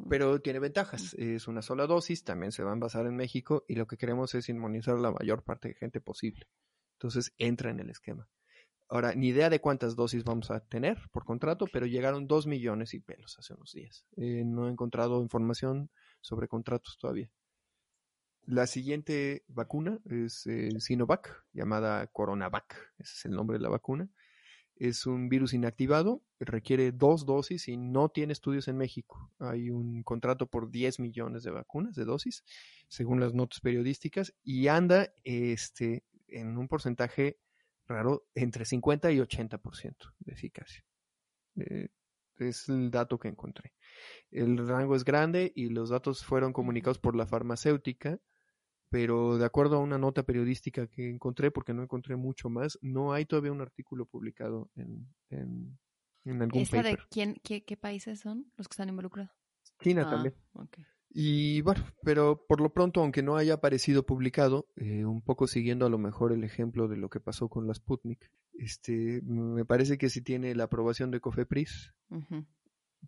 pero 0.08 0.42
tiene 0.42 0.60
ventajas. 0.60 1.14
Es 1.16 1.48
una 1.48 1.62
sola 1.62 1.88
dosis, 1.88 2.24
también 2.24 2.52
se 2.52 2.64
va 2.64 2.72
a 2.72 2.74
envasar 2.74 3.06
en 3.06 3.16
México 3.16 3.66
y 3.68 3.76
lo 3.76 3.88
que 3.88 3.98
queremos 3.98 4.36
es 4.36 4.50
inmunizar 4.50 4.96
a 4.96 5.00
la 5.00 5.12
mayor 5.12 5.44
parte 5.44 5.70
de 5.70 5.74
gente 5.76 6.02
posible. 6.02 6.48
Entonces 6.94 7.34
entra 7.38 7.72
en 7.72 7.80
el 7.80 7.90
esquema. 7.90 8.28
Ahora, 8.88 9.14
ni 9.14 9.28
idea 9.28 9.50
de 9.50 9.62
cuántas 9.62 9.96
dosis 9.96 10.24
vamos 10.24 10.50
a 10.50 10.62
tener 10.62 10.98
por 11.12 11.24
contrato, 11.24 11.68
pero 11.72 11.86
llegaron 11.86 12.28
dos 12.28 12.48
millones 12.48 12.94
y 12.94 13.00
pelos 13.00 13.38
hace 13.38 13.54
unos 13.54 13.72
días. 13.74 14.06
Eh, 14.18 14.44
no 14.46 14.68
he 14.68 14.72
encontrado 14.72 15.22
información 15.22 15.92
sobre 16.22 16.48
contratos 16.48 16.98
todavía. 16.98 17.32
La 18.46 18.66
siguiente 18.66 19.44
vacuna 19.48 20.00
es 20.06 20.48
eh, 20.48 20.72
Sinovac, 20.80 21.46
llamada 21.54 22.08
Coronavac. 22.08 22.94
Ese 22.98 23.14
es 23.14 23.26
el 23.26 23.32
nombre 23.32 23.58
de 23.58 23.64
la 23.64 23.70
vacuna 23.70 24.10
es 24.80 25.06
un 25.06 25.28
virus 25.28 25.54
inactivado, 25.54 26.24
requiere 26.40 26.94
dos 26.94 27.26
dosis 27.26 27.68
y 27.68 27.76
no 27.76 28.10
tiene 28.10 28.32
estudios 28.32 28.70
en 28.70 28.78
México. 28.78 29.30
Hay 29.38 29.70
un 29.70 30.04
contrato 30.04 30.48
por 30.48 30.72
10 30.72 31.02
millones 31.02 31.44
de 31.44 31.52
vacunas, 31.52 31.96
de 31.96 32.06
dosis, 32.06 32.46
según 32.88 33.20
las 33.20 33.34
notas 33.34 33.60
periodísticas, 33.60 34.34
y 34.42 34.68
anda 34.70 35.14
este, 35.26 36.06
en 36.28 36.58
un 36.58 36.70
porcentaje 36.70 37.40
raro 37.88 38.26
entre 38.36 38.64
50 38.64 39.12
y 39.12 39.18
80% 39.18 39.96
de 40.20 40.34
eficacia. 40.34 40.86
Eh, 41.58 41.90
es 42.38 42.70
el 42.70 42.90
dato 42.90 43.20
que 43.20 43.28
encontré. 43.28 43.74
El 44.32 44.66
rango 44.66 44.96
es 44.96 45.04
grande 45.04 45.52
y 45.56 45.70
los 45.70 45.90
datos 45.90 46.24
fueron 46.24 46.54
comunicados 46.54 47.00
por 47.00 47.18
la 47.18 47.26
farmacéutica 47.26 48.18
pero 48.90 49.38
de 49.38 49.46
acuerdo 49.46 49.78
a 49.78 49.80
una 49.80 49.98
nota 49.98 50.24
periodística 50.24 50.88
que 50.88 51.10
encontré, 51.10 51.52
porque 51.52 51.74
no 51.74 51.84
encontré 51.84 52.16
mucho 52.16 52.50
más, 52.50 52.78
no 52.82 53.14
hay 53.14 53.26
todavía 53.26 53.52
un 53.52 53.62
artículo 53.62 54.06
publicado 54.06 54.70
en, 54.76 55.08
en, 55.30 56.42
algún 56.42 56.62
¿Esa 56.62 56.84
de 56.84 56.98
quién, 57.10 57.36
qué, 57.44 57.78
países 57.78 58.20
son 58.20 58.52
los 58.58 58.68
que 58.68 58.74
están 58.74 58.90
involucrados? 58.90 59.32
China 59.82 60.04
ah, 60.08 60.10
también. 60.10 60.36
Y 61.12 61.62
bueno, 61.62 61.84
pero 62.04 62.46
por 62.48 62.62
lo 62.62 62.72
pronto, 62.72 63.02
aunque 63.02 63.24
no 63.24 63.36
haya 63.36 63.56
aparecido 63.56 64.06
publicado, 64.06 64.68
eh, 64.76 65.06
un 65.06 65.22
poco 65.22 65.48
siguiendo 65.48 65.86
a 65.86 65.90
lo 65.90 65.98
mejor 65.98 66.32
el 66.32 66.44
ejemplo 66.44 66.88
de 66.88 66.98
lo 66.98 67.10
que 67.10 67.20
pasó 67.20 67.50
con 67.50 67.66
la 67.66 67.74
Sputnik, 67.74 68.32
este, 68.54 69.22
me 69.24 69.66
parece 69.66 69.98
que 69.98 70.10
si 70.10 70.22
tiene 70.22 70.54
la 70.54 70.66
aprobación 70.66 71.10
de 71.10 71.20
COFEPRIS, 71.20 71.94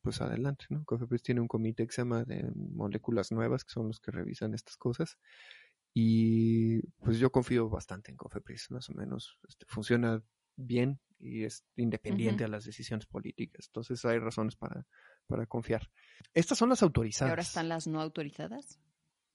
pues 0.02 0.22
adelante, 0.22 0.66
¿no? 0.70 0.84
COFEPRIS 0.86 1.22
tiene 1.22 1.42
un 1.42 1.48
comité 1.48 1.86
que 1.86 1.94
se 1.94 2.02
llama 2.02 2.24
de 2.24 2.50
moléculas 2.56 3.32
nuevas, 3.32 3.64
que 3.64 3.72
son 3.72 3.88
los 3.88 4.00
que 4.00 4.12
revisan 4.12 4.54
estas 4.54 4.78
cosas, 4.78 5.18
y 5.94 6.82
pues 7.04 7.20
yo 7.20 7.32
confío 7.32 7.70
bastante 7.70 8.12
en 8.12 8.18
Cofepris, 8.18 8.72
más 8.72 8.90
o 8.90 8.94
menos. 8.94 9.38
Este, 9.48 9.66
funciona 9.68 10.24
bien 10.56 11.00
y 11.20 11.44
es 11.44 11.66
independiente 11.76 12.44
a 12.44 12.48
las 12.48 12.66
decisiones 12.66 13.06
políticas. 13.06 13.68
Entonces 13.68 14.04
hay 14.06 14.20
razones 14.20 14.56
para, 14.56 14.86
para 15.28 15.46
confiar. 15.46 15.90
Estas 16.34 16.58
son 16.58 16.70
las 16.70 16.82
autorizadas. 16.82 17.30
¿Y 17.30 17.32
ahora 17.32 17.42
están 17.42 17.70
las 17.70 17.88
no 17.88 18.02
autorizadas? 18.02 18.80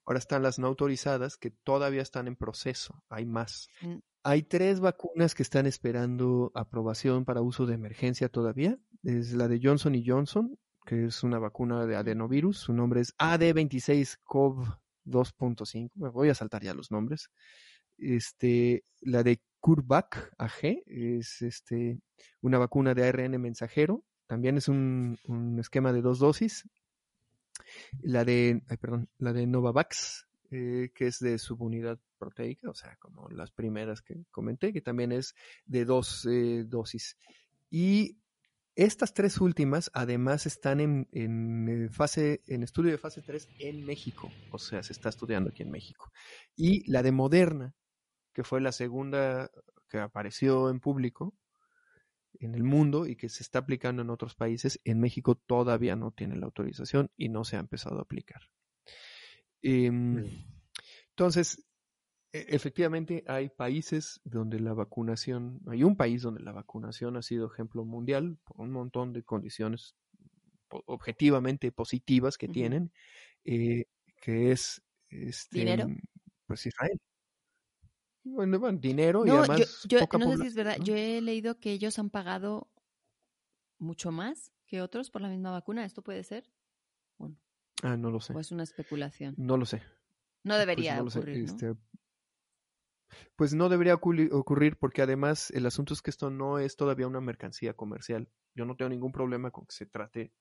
Ahora 0.06 0.18
están 0.18 0.42
las 0.42 0.58
no 0.58 0.68
autorizadas 0.68 1.36
que 1.36 1.50
todavía 1.50 2.02
están 2.02 2.26
en 2.26 2.36
proceso. 2.36 3.02
Hay 3.08 3.26
más. 3.26 3.68
Mm. 3.82 3.96
Hay 4.22 4.42
tres 4.42 4.80
vacunas 4.80 5.34
que 5.34 5.42
están 5.42 5.66
esperando 5.66 6.52
aprobación 6.54 7.24
para 7.24 7.42
uso 7.42 7.66
de 7.66 7.74
emergencia 7.74 8.28
todavía. 8.28 8.78
Es 9.02 9.32
la 9.34 9.46
de 9.46 9.60
Johnson 9.62 9.94
y 9.94 10.04
Johnson, 10.06 10.58
que 10.84 11.06
es 11.06 11.22
una 11.22 11.38
vacuna 11.38 11.86
de 11.86 11.96
adenovirus. 11.96 12.58
Su 12.58 12.72
nombre 12.72 13.00
es 13.02 13.16
AD26COV 13.18 14.78
2.5, 15.06 15.90
me 15.94 16.08
voy 16.08 16.28
a 16.28 16.34
saltar 16.34 16.62
ya 16.62 16.74
los 16.74 16.90
nombres. 16.90 17.30
Este, 17.98 18.84
la 19.00 19.22
de 19.22 19.40
CureVac 19.60 20.34
AG 20.38 20.82
es 20.86 21.42
este, 21.42 21.98
una 22.40 22.58
vacuna 22.58 22.94
de 22.94 23.08
ARN 23.08 23.40
mensajero, 23.40 24.04
también 24.26 24.56
es 24.56 24.68
un, 24.68 25.18
esquema 25.58 25.92
de 25.92 26.02
dos 26.02 26.18
dosis. 26.18 26.68
La 28.02 28.24
de, 28.24 28.62
perdón, 28.80 29.08
la 29.18 29.32
de 29.32 29.46
Novavax, 29.46 30.28
eh, 30.50 30.90
que 30.94 31.06
es 31.06 31.20
de 31.20 31.38
subunidad 31.38 31.98
proteica, 32.18 32.68
o 32.68 32.74
sea, 32.74 32.96
como 32.96 33.28
las 33.30 33.50
primeras 33.50 34.02
que 34.02 34.24
comenté, 34.30 34.72
que 34.72 34.82
también 34.82 35.12
es 35.12 35.34
de 35.64 35.84
dos 35.84 36.26
eh, 36.26 36.64
dosis. 36.66 37.16
Y 37.70 38.18
estas 38.76 39.14
tres 39.14 39.40
últimas, 39.40 39.90
además, 39.94 40.44
están 40.44 40.80
en, 40.80 41.08
en, 41.12 41.68
eh, 41.68 41.88
fase, 41.88 42.42
en 42.46 42.62
estudio 42.62 42.92
de 42.92 42.98
fase 42.98 43.22
3 43.22 43.48
en 43.58 43.84
México. 43.84 44.30
O 44.52 44.58
sea, 44.58 44.82
se 44.82 44.92
está 44.92 45.08
estudiando 45.08 45.50
aquí 45.50 45.62
en 45.62 45.70
México. 45.70 46.12
Y 46.54 46.88
la 46.90 47.02
de 47.02 47.10
Moderna, 47.10 47.74
que 48.34 48.44
fue 48.44 48.60
la 48.60 48.72
segunda 48.72 49.50
que 49.88 49.98
apareció 49.98 50.68
en 50.68 50.80
público 50.80 51.34
en 52.38 52.54
el 52.54 52.64
mundo 52.64 53.06
y 53.06 53.16
que 53.16 53.30
se 53.30 53.42
está 53.42 53.60
aplicando 53.60 54.02
en 54.02 54.10
otros 54.10 54.34
países, 54.34 54.78
en 54.84 55.00
México 55.00 55.36
todavía 55.36 55.96
no 55.96 56.12
tiene 56.12 56.36
la 56.36 56.44
autorización 56.44 57.10
y 57.16 57.30
no 57.30 57.44
se 57.44 57.56
ha 57.56 57.60
empezado 57.60 57.98
a 57.98 58.02
aplicar. 58.02 58.42
Em, 59.62 60.44
entonces, 61.10 61.65
efectivamente 62.32 63.24
hay 63.26 63.48
países 63.48 64.20
donde 64.24 64.60
la 64.60 64.74
vacunación, 64.74 65.60
hay 65.66 65.84
un 65.84 65.96
país 65.96 66.22
donde 66.22 66.42
la 66.42 66.52
vacunación 66.52 67.16
ha 67.16 67.22
sido 67.22 67.46
ejemplo 67.46 67.84
mundial 67.84 68.38
por 68.44 68.60
un 68.60 68.72
montón 68.72 69.12
de 69.12 69.22
condiciones 69.22 69.94
objetivamente 70.68 71.72
positivas 71.72 72.36
que 72.36 72.48
tienen, 72.48 72.92
eh, 73.44 73.84
que 74.20 74.52
es 74.52 74.82
este, 75.08 75.58
dinero, 75.58 75.86
pues 76.46 76.66
Israel. 76.66 77.00
Bueno, 78.24 78.72
dinero 78.72 79.24
y 79.24 79.30
además 79.30 79.84
yo, 79.88 80.00
no 80.00 80.32
sé 80.32 80.38
si 80.38 80.46
es 80.48 80.54
verdad. 80.56 80.78
Yo 80.82 80.96
he 80.96 81.20
leído 81.20 81.60
que 81.60 81.70
ellos 81.70 81.98
han 82.00 82.10
pagado 82.10 82.68
mucho 83.78 84.10
más 84.10 84.52
que 84.66 84.82
otros 84.82 85.10
por 85.10 85.22
la 85.22 85.28
misma 85.28 85.52
vacuna. 85.52 85.84
¿Esto 85.84 86.02
puede 86.02 86.24
ser? 86.24 86.50
Ah, 87.82 87.96
no 87.96 88.10
lo 88.10 88.20
sé. 88.20 88.34
¿O 88.34 88.40
es 88.40 88.50
una 88.52 88.62
especulación? 88.62 89.34
No 89.36 89.56
lo 89.56 89.66
sé. 89.66 89.82
No 90.42 90.54
pues 90.54 90.58
debería 90.60 91.02
ocurrir, 91.02 91.44
este, 91.44 91.74
pues 93.36 93.54
no 93.54 93.68
debería 93.68 93.94
ocurrir 93.94 94.76
porque 94.78 95.02
además 95.02 95.50
el 95.50 95.66
asunto 95.66 95.94
es 95.94 96.02
que 96.02 96.10
esto 96.10 96.30
no 96.30 96.58
es 96.58 96.76
todavía 96.76 97.06
una 97.06 97.20
mercancía 97.20 97.74
comercial. 97.74 98.28
Yo 98.54 98.64
no 98.64 98.76
tengo 98.76 98.88
ningún 98.88 99.12
problema 99.12 99.50
con 99.50 99.66
que 99.66 99.74
se 99.74 99.86
trate 99.86 100.32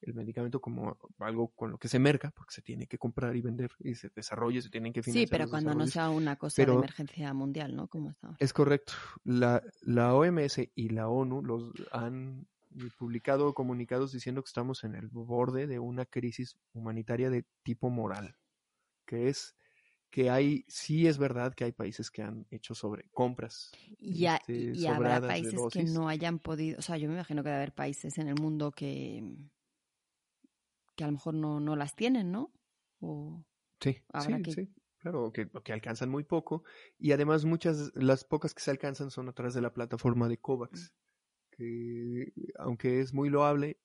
el 0.00 0.14
medicamento 0.14 0.60
como 0.60 0.98
algo 1.18 1.48
con 1.48 1.70
lo 1.70 1.78
que 1.78 1.88
se 1.88 1.98
merca, 1.98 2.30
porque 2.30 2.52
se 2.52 2.62
tiene 2.62 2.86
que 2.86 2.98
comprar 2.98 3.34
y 3.36 3.40
vender 3.40 3.70
y 3.78 3.94
se 3.94 4.10
desarrolle, 4.14 4.60
se 4.60 4.68
tienen 4.68 4.92
que 4.92 5.02
financiar. 5.02 5.26
Sí, 5.26 5.30
pero 5.30 5.48
cuando 5.48 5.74
no 5.74 5.86
sea 5.86 6.10
una 6.10 6.36
cosa 6.36 6.64
de 6.64 6.72
emergencia 6.72 7.32
mundial, 7.32 7.74
¿no? 7.74 7.88
Como 7.88 8.14
Es 8.38 8.52
correcto. 8.52 8.92
La, 9.24 9.62
la 9.82 10.14
OMS 10.14 10.60
y 10.74 10.88
la 10.90 11.08
ONU 11.08 11.42
los 11.42 11.72
han 11.90 12.46
publicado 12.98 13.54
comunicados 13.54 14.12
diciendo 14.12 14.42
que 14.42 14.48
estamos 14.48 14.84
en 14.84 14.94
el 14.94 15.08
borde 15.08 15.66
de 15.66 15.78
una 15.78 16.04
crisis 16.04 16.56
humanitaria 16.72 17.30
de 17.30 17.44
tipo 17.62 17.88
moral, 17.88 18.36
que 19.06 19.28
es 19.28 19.56
que 20.14 20.30
hay, 20.30 20.64
sí 20.68 21.08
es 21.08 21.18
verdad 21.18 21.56
que 21.56 21.64
hay 21.64 21.72
países 21.72 22.08
que 22.08 22.22
han 22.22 22.46
hecho 22.52 22.72
sobre 22.72 23.08
compras. 23.10 23.72
Y, 23.98 24.26
este, 24.26 24.70
y 24.72 24.86
habrá 24.86 25.20
países 25.20 25.60
que 25.72 25.82
no 25.82 26.08
hayan 26.08 26.38
podido, 26.38 26.78
o 26.78 26.82
sea, 26.82 26.96
yo 26.98 27.08
me 27.08 27.14
imagino 27.14 27.42
que 27.42 27.48
debe 27.48 27.56
haber 27.56 27.74
países 27.74 28.16
en 28.18 28.28
el 28.28 28.36
mundo 28.40 28.70
que, 28.70 29.24
que 30.94 31.02
a 31.02 31.08
lo 31.08 31.14
mejor 31.14 31.34
no, 31.34 31.58
no 31.58 31.74
las 31.74 31.96
tienen, 31.96 32.30
¿no? 32.30 32.52
sí, 33.80 34.00
sí, 34.52 34.72
claro, 34.98 35.32
que, 35.32 35.50
que 35.64 35.72
alcanzan 35.72 36.10
muy 36.10 36.22
poco. 36.22 36.62
Y 36.96 37.10
además 37.10 37.44
muchas, 37.44 37.90
las 37.96 38.22
pocas 38.22 38.54
que 38.54 38.62
se 38.62 38.70
alcanzan 38.70 39.10
son 39.10 39.28
a 39.28 39.32
través 39.32 39.54
de 39.54 39.62
la 39.62 39.74
plataforma 39.74 40.28
de 40.28 40.38
COVAX, 40.38 40.92
mm. 40.92 41.56
que 41.56 42.32
aunque 42.60 43.00
es 43.00 43.12
muy 43.12 43.30
loable, 43.30 43.80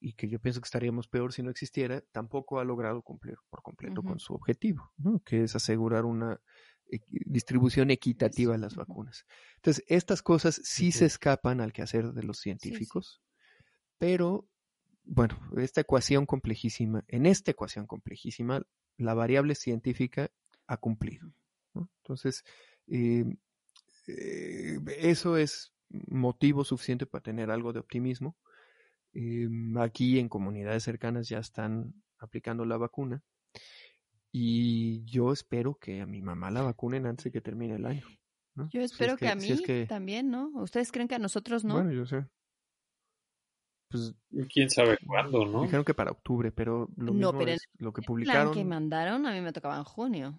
y 0.00 0.14
que 0.14 0.28
yo 0.28 0.40
pienso 0.40 0.60
que 0.60 0.66
estaríamos 0.66 1.08
peor 1.08 1.32
si 1.32 1.42
no 1.42 1.50
existiera, 1.50 2.02
tampoco 2.12 2.58
ha 2.58 2.64
logrado 2.64 3.02
cumplir 3.02 3.36
por 3.50 3.62
completo 3.62 4.02
con 4.02 4.18
su 4.18 4.34
objetivo, 4.34 4.92
¿no? 4.96 5.20
que 5.20 5.44
es 5.44 5.54
asegurar 5.54 6.04
una 6.04 6.40
distribución 7.26 7.90
equitativa 7.90 8.52
de 8.52 8.58
las 8.58 8.74
vacunas. 8.74 9.24
Entonces, 9.56 9.84
estas 9.86 10.22
cosas 10.22 10.60
sí 10.64 10.90
se 10.90 11.06
escapan 11.06 11.60
al 11.60 11.72
quehacer 11.72 12.12
de 12.12 12.22
los 12.22 12.38
científicos, 12.38 13.22
pero 13.98 14.48
bueno, 15.04 15.38
esta 15.56 15.82
ecuación 15.82 16.26
complejísima, 16.26 17.04
en 17.08 17.26
esta 17.26 17.50
ecuación 17.50 17.86
complejísima, 17.86 18.62
la 18.96 19.14
variable 19.14 19.54
científica 19.54 20.30
ha 20.66 20.76
cumplido. 20.78 21.32
Entonces, 21.74 22.44
eh, 22.88 23.24
eh, 24.06 24.78
eso 24.98 25.36
es 25.36 25.72
motivo 25.88 26.64
suficiente 26.64 27.06
para 27.06 27.22
tener 27.22 27.50
algo 27.50 27.72
de 27.72 27.80
optimismo. 27.80 28.36
Eh, 29.12 29.48
aquí 29.78 30.18
en 30.18 30.28
comunidades 30.28 30.84
cercanas 30.84 31.28
ya 31.28 31.38
están 31.38 31.94
aplicando 32.18 32.64
la 32.64 32.76
vacuna 32.76 33.22
y 34.32 35.04
yo 35.04 35.32
espero 35.32 35.74
que 35.74 36.00
a 36.00 36.06
mi 36.06 36.22
mamá 36.22 36.50
la 36.50 36.62
vacunen 36.62 37.06
antes 37.06 37.24
de 37.24 37.32
que 37.32 37.40
termine 37.40 37.74
el 37.74 37.86
año. 37.86 38.06
Yo 38.70 38.82
espero 38.82 39.16
que, 39.16 39.28
a 39.28 39.34
mí 39.34 39.56
también, 39.88 40.30
¿no? 40.30 40.50
¿Ustedes 40.54 40.92
creen 40.92 41.08
que 41.08 41.14
a 41.14 41.18
nosotros 41.18 41.64
no? 41.64 41.74
Bueno, 41.74 41.92
yo 41.92 42.04
sé. 42.04 42.26
Pues, 43.88 44.14
quién 44.52 44.70
sabe 44.70 44.98
cuándo, 45.04 45.46
¿no? 45.46 45.62
Dijeron 45.62 45.84
que 45.84 45.94
para 45.94 46.10
octubre, 46.12 46.52
pero 46.52 46.88
lo 46.96 47.12
mismo 47.12 47.40
es 47.42 47.66
lo 47.78 47.92
que 47.92 48.02
publicaron. 48.02 48.48
El 48.48 48.52
plan 48.52 48.62
que 48.62 48.68
mandaron 48.68 49.26
a 49.26 49.32
mí 49.32 49.40
me 49.40 49.52
tocaba 49.52 49.78
en 49.78 49.84
junio. 49.84 50.38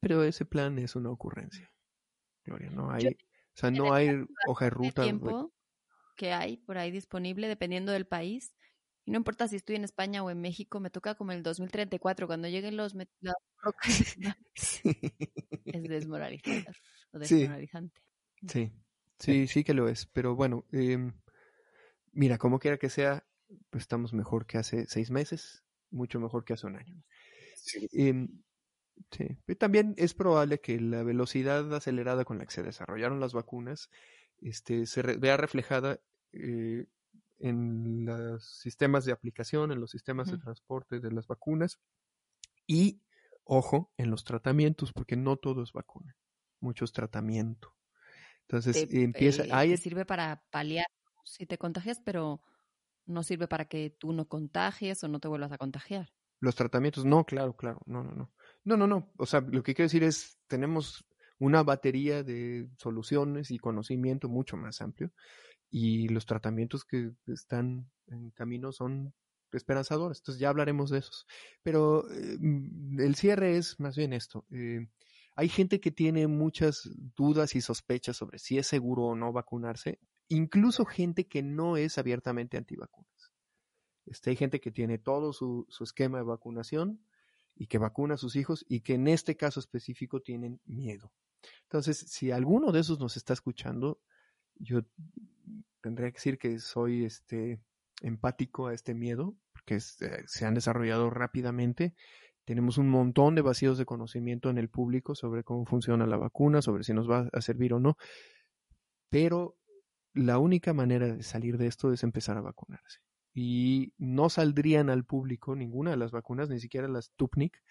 Pero 0.00 0.22
ese 0.22 0.44
plan 0.44 0.78
es 0.78 0.94
una 0.94 1.10
ocurrencia. 1.10 1.72
Gloria, 2.44 2.70
no 2.70 2.90
hay, 2.90 3.06
o 3.06 3.12
sea, 3.54 3.70
no 3.70 3.92
hay 3.92 4.24
hoja 4.46 4.66
de 4.66 4.70
ruta. 4.70 5.02
tiempo 5.02 5.52
que 6.16 6.32
hay 6.32 6.56
por 6.56 6.78
ahí 6.78 6.90
disponible 6.90 7.48
dependiendo 7.48 7.92
del 7.92 8.06
país. 8.06 8.54
Y 9.04 9.12
no 9.12 9.18
importa 9.18 9.46
si 9.46 9.56
estoy 9.56 9.76
en 9.76 9.84
España 9.84 10.24
o 10.24 10.30
en 10.30 10.40
México, 10.40 10.80
me 10.80 10.90
toca 10.90 11.14
como 11.14 11.32
el 11.32 11.42
2034 11.42 12.26
cuando 12.26 12.48
lleguen 12.48 12.76
los, 12.76 12.94
es 15.64 15.82
desmoralizante 15.82 16.72
desmoralizante. 17.12 18.02
Sí. 18.48 18.72
sí, 19.18 19.46
sí, 19.46 19.64
que 19.64 19.74
lo 19.74 19.88
es. 19.88 20.06
Pero 20.06 20.34
bueno, 20.34 20.66
eh, 20.72 21.12
Mira, 22.16 22.38
como 22.38 22.58
quiera 22.58 22.78
que 22.78 22.88
sea, 22.88 23.26
pues 23.68 23.82
estamos 23.82 24.14
mejor 24.14 24.46
que 24.46 24.56
hace 24.56 24.86
seis 24.86 25.10
meses, 25.10 25.62
mucho 25.90 26.18
mejor 26.18 26.46
que 26.46 26.54
hace 26.54 26.66
un 26.66 26.76
año. 26.76 27.04
Sí. 27.56 27.90
Em, 27.92 28.42
también 29.58 29.92
es 29.98 30.14
probable 30.14 30.62
que 30.62 30.80
la 30.80 31.02
velocidad 31.02 31.74
acelerada 31.74 32.24
con 32.24 32.38
la 32.38 32.46
que 32.46 32.54
se 32.54 32.62
desarrollaron 32.62 33.20
las 33.20 33.34
vacunas 33.34 33.90
este, 34.40 34.86
se 34.86 35.02
vea 35.02 35.36
reflejada 35.36 36.00
eh, 36.32 36.86
en 37.38 38.04
los 38.04 38.44
sistemas 38.44 39.04
de 39.04 39.12
aplicación, 39.12 39.72
en 39.72 39.80
los 39.80 39.90
sistemas 39.90 40.30
de 40.30 40.38
transporte 40.38 41.00
de 41.00 41.12
las 41.12 41.26
vacunas 41.26 41.78
y, 42.66 43.00
ojo, 43.44 43.92
en 43.96 44.10
los 44.10 44.24
tratamientos, 44.24 44.92
porque 44.92 45.16
no 45.16 45.36
todo 45.36 45.62
es 45.62 45.72
vacuna, 45.72 46.16
mucho 46.60 46.84
es 46.84 46.92
tratamiento. 46.92 47.74
Entonces, 48.42 48.88
empieza... 48.90 49.64
Eh, 49.64 49.76
sirve 49.76 50.04
para 50.06 50.42
paliar 50.50 50.86
si 51.24 51.46
te 51.46 51.58
contagias, 51.58 52.00
pero 52.00 52.40
no 53.04 53.22
sirve 53.22 53.48
para 53.48 53.66
que 53.66 53.90
tú 53.90 54.12
no 54.12 54.28
contagies 54.28 55.02
o 55.04 55.08
no 55.08 55.20
te 55.20 55.28
vuelvas 55.28 55.52
a 55.52 55.58
contagiar. 55.58 56.12
Los 56.40 56.54
tratamientos, 56.54 57.04
no, 57.04 57.24
claro, 57.24 57.56
claro, 57.56 57.80
no, 57.86 58.04
no, 58.04 58.12
no. 58.12 58.32
No, 58.64 58.76
no, 58.76 58.86
no. 58.86 59.12
O 59.16 59.26
sea, 59.26 59.40
lo 59.40 59.62
que 59.62 59.74
quiero 59.74 59.86
decir 59.86 60.02
es, 60.02 60.38
tenemos 60.46 61.06
una 61.38 61.62
batería 61.62 62.22
de 62.22 62.68
soluciones 62.78 63.50
y 63.50 63.58
conocimiento 63.58 64.28
mucho 64.28 64.56
más 64.56 64.80
amplio 64.80 65.12
y 65.70 66.08
los 66.08 66.26
tratamientos 66.26 66.84
que 66.84 67.12
están 67.26 67.90
en 68.06 68.30
camino 68.30 68.72
son 68.72 69.14
esperanzadores. 69.52 70.18
Entonces 70.18 70.40
ya 70.40 70.48
hablaremos 70.48 70.90
de 70.90 70.98
esos. 70.98 71.26
Pero 71.62 72.10
eh, 72.10 72.38
el 72.98 73.14
cierre 73.16 73.56
es 73.56 73.78
más 73.80 73.96
bien 73.96 74.12
esto. 74.12 74.46
Eh, 74.50 74.86
hay 75.34 75.48
gente 75.48 75.80
que 75.80 75.90
tiene 75.90 76.26
muchas 76.26 76.88
dudas 77.16 77.54
y 77.54 77.60
sospechas 77.60 78.16
sobre 78.16 78.38
si 78.38 78.58
es 78.58 78.66
seguro 78.66 79.04
o 79.04 79.16
no 79.16 79.32
vacunarse 79.32 79.98
incluso 80.28 80.84
gente 80.84 81.26
que 81.26 81.42
no 81.42 81.76
es 81.76 81.98
abiertamente 81.98 82.56
antivacunas. 82.56 83.32
Este, 84.06 84.30
hay 84.30 84.36
gente 84.36 84.60
que 84.60 84.70
tiene 84.70 84.98
todo 84.98 85.32
su, 85.32 85.66
esquema 85.80 86.18
de 86.18 86.24
vacunación 86.24 87.00
y 87.56 87.66
que 87.66 87.78
vacuna 87.78 88.14
a 88.14 88.18
sus 88.18 88.36
hijos 88.36 88.64
y 88.68 88.80
que 88.80 88.94
en 88.94 89.08
este 89.08 89.36
caso 89.36 89.60
específico 89.60 90.20
tienen 90.20 90.60
miedo. 90.66 91.12
Entonces, 91.62 91.98
si 91.98 92.30
alguno 92.30 92.72
de 92.72 92.80
esos 92.80 93.00
nos 93.00 93.16
está 93.16 93.32
escuchando, 93.32 94.00
yo 94.56 94.82
tendría 95.80 96.10
que 96.10 96.16
decir 96.16 96.38
que 96.38 96.58
soy 96.58 97.04
este, 97.04 97.60
empático 98.02 98.66
a 98.66 98.74
este 98.74 98.94
miedo, 98.94 99.34
porque 99.52 99.76
eh, 99.76 99.80
se 100.26 100.46
han 100.46 100.54
desarrollado 100.54 101.10
rápidamente. 101.10 101.94
Tenemos 102.44 102.78
un 102.78 102.88
montón 102.88 103.34
de 103.34 103.42
vacíos 103.42 103.78
de 103.78 103.86
conocimiento 103.86 104.50
en 104.50 104.58
el 104.58 104.68
público 104.68 105.14
sobre 105.14 105.42
cómo 105.42 105.64
funciona 105.64 106.06
la 106.06 106.16
vacuna, 106.16 106.62
sobre 106.62 106.84
si 106.84 106.92
nos 106.92 107.10
va 107.10 107.28
a 107.32 107.40
servir 107.40 107.74
o 107.74 107.80
no. 107.80 107.96
Pero 109.08 109.56
la 110.12 110.38
única 110.38 110.72
manera 110.72 111.06
de 111.06 111.22
salir 111.22 111.58
de 111.58 111.66
esto 111.66 111.92
es 111.92 112.02
empezar 112.02 112.36
a 112.36 112.42
vacunarse. 112.42 113.00
Y 113.38 113.92
no 113.98 114.30
saldrían 114.30 114.88
al 114.88 115.04
público 115.04 115.54
ninguna 115.54 115.90
de 115.90 115.98
las 115.98 116.10
vacunas, 116.10 116.48
ni 116.48 116.58
siquiera 116.58 116.88
las 116.88 117.10
Tupnik, 117.16 117.62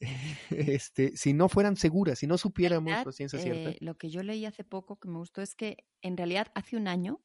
este, 0.50 1.14
si 1.16 1.34
no 1.34 1.50
fueran 1.50 1.76
seguras, 1.76 2.18
si 2.18 2.26
no 2.26 2.38
supiéramos 2.38 2.92
la 3.04 3.12
ciencia 3.12 3.38
cierta. 3.38 3.70
Eh, 3.70 3.76
lo 3.80 3.98
que 3.98 4.08
yo 4.08 4.22
leí 4.22 4.46
hace 4.46 4.64
poco 4.64 4.98
que 4.98 5.08
me 5.08 5.18
gustó 5.18 5.42
es 5.42 5.54
que 5.54 5.86
en 6.00 6.16
realidad 6.16 6.48
hace 6.54 6.76
un 6.78 6.88
año 6.88 7.22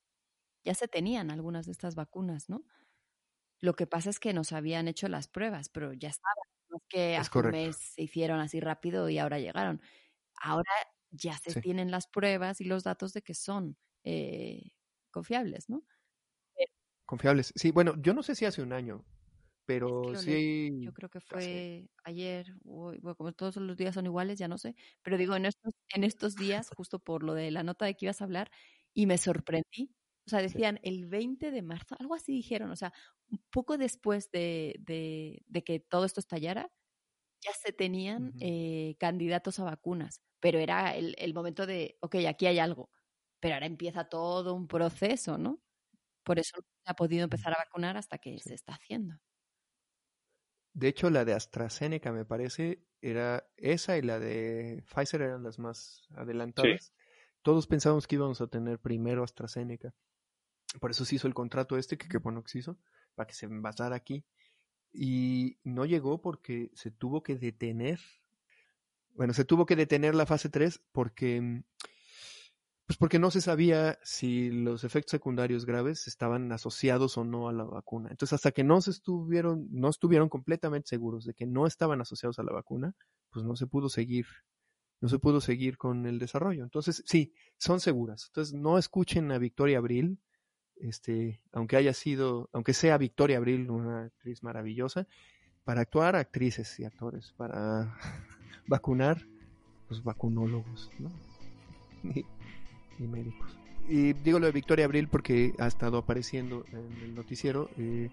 ya 0.65 0.73
se 0.73 0.89
tenían 0.89 1.31
algunas 1.31 1.65
de 1.65 1.71
estas 1.71 1.95
vacunas, 1.95 2.49
¿no? 2.49 2.65
Lo 3.61 3.75
que 3.75 3.87
pasa 3.87 4.09
es 4.09 4.19
que 4.19 4.33
nos 4.33 4.51
habían 4.51 4.87
hecho 4.87 5.07
las 5.07 5.27
pruebas, 5.27 5.69
pero 5.69 5.93
ya 5.93 6.09
estaban. 6.09 6.35
No 6.69 6.77
es 6.77 6.83
que 6.89 7.17
hace 7.17 7.39
un 7.39 7.49
mes 7.51 7.77
se 7.77 8.03
hicieron 8.03 8.39
así 8.39 8.59
rápido 8.59 9.09
y 9.09 9.17
ahora 9.17 9.39
llegaron. 9.39 9.81
Ahora 10.41 10.71
ya 11.11 11.37
se 11.37 11.59
tienen 11.61 11.91
las 11.91 12.07
pruebas 12.07 12.61
y 12.61 12.65
los 12.65 12.83
datos 12.83 13.13
de 13.13 13.21
que 13.21 13.33
son 13.33 13.77
eh, 14.03 14.71
confiables, 15.11 15.69
¿no? 15.69 15.83
Confiables. 17.09 17.51
Sí, 17.55 17.71
bueno, 17.71 17.95
yo 17.97 18.13
no 18.13 18.21
sé 18.21 18.35
si 18.35 18.45
hace 18.45 18.61
un 18.61 18.71
año, 18.71 19.03
pero 19.65 20.15
sí. 20.15 20.69
Yo 20.81 20.93
creo 20.93 21.09
que 21.09 21.19
fue 21.19 21.89
ayer, 22.03 22.53
bueno, 22.61 23.15
como 23.15 23.31
todos 23.31 23.55
los 23.55 23.75
días 23.75 23.95
son 23.95 24.05
iguales, 24.05 24.37
ya 24.37 24.47
no 24.47 24.59
sé, 24.59 24.75
pero 25.01 25.17
digo, 25.17 25.35
en 25.35 25.47
estos, 25.47 25.73
en 25.95 26.03
estos 26.03 26.35
días, 26.35 26.69
justo 26.77 26.99
por 26.99 27.23
lo 27.23 27.33
de 27.33 27.49
la 27.49 27.63
nota 27.63 27.85
de 27.85 27.95
que 27.95 28.05
ibas 28.05 28.21
a 28.21 28.25
hablar, 28.25 28.51
y 28.93 29.07
me 29.07 29.17
sorprendí. 29.17 29.91
O 30.27 30.29
sea, 30.29 30.43
decían 30.43 30.79
el 30.83 31.07
20 31.07 31.49
de 31.49 31.63
marzo, 31.63 31.95
algo 31.97 32.13
así 32.13 32.31
dijeron, 32.31 32.69
o 32.69 32.75
sea, 32.75 32.93
un 33.31 33.41
poco 33.49 33.79
después 33.79 34.29
de, 34.29 34.75
de, 34.77 35.63
que 35.63 35.79
todo 35.79 36.05
esto 36.05 36.19
estallara, 36.19 36.69
ya 37.41 37.53
se 37.53 37.73
tenían 37.73 38.33
eh, 38.39 38.97
candidatos 38.99 39.59
a 39.59 39.63
vacunas, 39.63 40.21
pero 40.39 40.59
era 40.59 40.95
el, 40.95 41.15
el 41.17 41.33
momento 41.33 41.65
de, 41.65 41.97
ok, 42.01 42.17
aquí 42.27 42.45
hay 42.45 42.59
algo 42.59 42.91
pero 43.41 43.53
ahora 43.53 43.67
empieza 43.67 44.03
todo 44.03 44.53
un 44.53 44.67
proceso, 44.67 45.37
¿no? 45.37 45.61
Por 46.23 46.39
eso 46.39 46.57
no 46.57 46.63
se 46.83 46.91
ha 46.91 46.93
podido 46.93 47.23
empezar 47.23 47.53
a 47.53 47.57
vacunar 47.57 47.97
hasta 47.97 48.17
que 48.17 48.39
se 48.39 48.53
está 48.53 48.73
haciendo. 48.73 49.19
De 50.73 50.87
hecho, 50.87 51.09
la 51.09 51.25
de 51.25 51.33
AstraZeneca, 51.33 52.11
me 52.11 52.25
parece, 52.25 52.83
era 53.01 53.47
esa 53.57 53.97
y 53.97 54.01
la 54.01 54.19
de 54.19 54.83
Pfizer 54.87 55.21
eran 55.21 55.43
las 55.43 55.59
más 55.59 56.07
adelantadas. 56.15 56.93
Todos 57.41 57.67
pensábamos 57.67 58.07
que 58.07 58.15
íbamos 58.15 58.41
a 58.41 58.47
tener 58.47 58.79
primero 58.79 59.23
AstraZeneca. 59.23 59.93
Por 60.79 60.91
eso 60.91 61.05
se 61.05 61.15
hizo 61.15 61.27
el 61.27 61.33
contrato 61.33 61.77
este, 61.77 61.97
que 61.97 62.07
qué 62.07 62.17
bueno 62.17 62.43
que 62.43 62.49
se 62.49 62.59
hizo, 62.59 62.77
para 63.15 63.27
que 63.27 63.33
se 63.33 63.45
envasara 63.45 63.95
aquí. 63.95 64.25
Y 64.91 65.59
no 65.63 65.85
llegó 65.85 66.21
porque 66.21 66.71
se 66.73 66.91
tuvo 66.91 67.23
que 67.23 67.35
detener. 67.35 67.99
Bueno, 69.09 69.33
se 69.33 69.45
tuvo 69.45 69.65
que 69.65 69.75
detener 69.75 70.15
la 70.15 70.25
fase 70.25 70.49
3 70.49 70.81
porque 70.91 71.41
mm, 71.41 71.63
pues 72.89 72.97
porque 72.97 73.19
no 73.19 73.29
se 73.29 73.39
sabía 73.39 73.99
si 74.01 74.49
los 74.49 74.83
efectos 74.83 75.11
secundarios 75.11 75.67
graves 75.67 76.07
estaban 76.07 76.51
asociados 76.51 77.19
o 77.19 77.23
no 77.23 77.47
a 77.47 77.53
la 77.53 77.63
vacuna. 77.63 78.09
Entonces, 78.09 78.33
hasta 78.33 78.51
que 78.51 78.63
no 78.63 78.81
se 78.81 78.89
estuvieron, 78.89 79.67
no 79.69 79.89
estuvieron 79.89 80.27
completamente 80.27 80.87
seguros 80.87 81.23
de 81.23 81.35
que 81.35 81.45
no 81.45 81.67
estaban 81.67 82.01
asociados 82.01 82.39
a 82.39 82.43
la 82.43 82.51
vacuna, 82.51 82.95
pues 83.29 83.45
no 83.45 83.55
se 83.55 83.67
pudo 83.67 83.89
seguir, 83.89 84.25
no 85.01 85.07
se 85.07 85.19
pudo 85.19 85.39
seguir 85.39 85.77
con 85.77 86.07
el 86.07 86.17
desarrollo. 86.17 86.63
Entonces, 86.63 87.03
sí, 87.05 87.31
son 87.59 87.79
seguras. 87.79 88.25
Entonces, 88.29 88.55
no 88.55 88.79
escuchen 88.79 89.31
a 89.31 89.37
Victoria 89.37 89.77
Abril, 89.77 90.17
este, 90.77 91.43
aunque 91.51 91.75
haya 91.75 91.93
sido, 91.93 92.49
aunque 92.53 92.73
sea 92.73 92.97
Victoria 92.97 93.37
Abril 93.37 93.69
una 93.69 94.05
actriz 94.05 94.41
maravillosa, 94.41 95.07
para 95.63 95.81
actuar 95.81 96.15
actrices 96.15 96.79
y 96.79 96.85
actores, 96.85 97.35
para 97.37 97.95
vacunar, 98.67 99.27
pues 99.87 100.01
vacunólogos, 100.01 100.89
¿no? 100.97 101.11
y 102.99 103.03
médicos. 103.03 103.57
Y 103.87 104.13
digo 104.13 104.39
lo 104.39 104.45
de 104.45 104.51
Victoria 104.51 104.85
Abril 104.85 105.07
porque 105.07 105.53
ha 105.57 105.67
estado 105.67 105.97
apareciendo 105.97 106.63
en 106.71 107.01
el 107.03 107.15
noticiero 107.15 107.69
eh, 107.77 108.09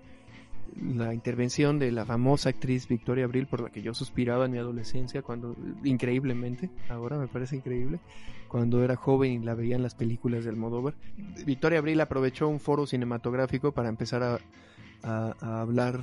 la 0.83 1.13
intervención 1.13 1.79
de 1.79 1.93
la 1.93 2.05
famosa 2.05 2.49
actriz 2.49 2.89
Victoria 2.89 3.25
Abril 3.25 3.47
por 3.47 3.61
la 3.61 3.71
que 3.71 3.83
yo 3.83 3.93
suspiraba 3.93 4.47
en 4.47 4.53
mi 4.53 4.59
adolescencia 4.59 5.23
cuando 5.23 5.55
increíblemente, 5.85 6.71
ahora 6.89 7.19
me 7.19 7.29
parece 7.29 7.57
increíble, 7.57 8.01
cuando 8.49 8.83
era 8.83 8.97
joven 8.97 9.33
y 9.33 9.45
la 9.45 9.55
veía 9.55 9.77
en 9.77 9.83
las 9.83 9.95
películas 9.95 10.45
del 10.45 10.55
Almodóvar. 10.55 10.95
Victoria 11.45 11.79
Abril 11.79 12.01
aprovechó 12.01 12.49
un 12.49 12.61
foro 12.61 12.87
cinematográfico 12.87 13.73
para 13.73 13.89
empezar 13.89 14.23
a, 14.23 14.39
a 15.03 15.61
hablar 15.61 16.01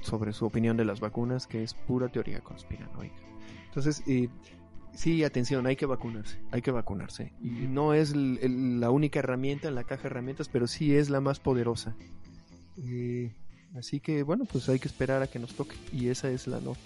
sobre 0.00 0.32
su 0.32 0.46
opinión 0.46 0.76
de 0.76 0.84
las 0.84 1.00
vacunas, 1.00 1.46
que 1.46 1.62
es 1.62 1.74
pura 1.74 2.08
teoría 2.08 2.40
conspiranoica. 2.40 3.16
Entonces, 3.66 4.02
eh, 4.06 4.28
sí, 4.98 5.22
atención, 5.24 5.66
hay 5.66 5.76
que 5.76 5.86
vacunarse, 5.86 6.38
hay 6.50 6.60
que 6.62 6.70
vacunarse. 6.72 7.32
Y 7.42 7.48
no 7.68 7.94
es 7.94 8.14
la 8.16 8.90
única 8.90 9.20
herramienta 9.20 9.68
en 9.68 9.74
la 9.76 9.84
caja 9.84 10.02
de 10.02 10.08
herramientas, 10.08 10.48
pero 10.48 10.66
sí 10.66 10.94
es 10.94 11.08
la 11.08 11.20
más 11.20 11.38
poderosa. 11.40 11.94
Eh, 12.84 13.30
así 13.76 14.00
que 14.00 14.22
bueno, 14.22 14.44
pues 14.44 14.68
hay 14.68 14.78
que 14.78 14.88
esperar 14.88 15.22
a 15.22 15.26
que 15.26 15.38
nos 15.38 15.54
toque. 15.54 15.76
Y 15.92 16.08
esa 16.08 16.30
es 16.30 16.46
la 16.46 16.60
nota. 16.60 16.80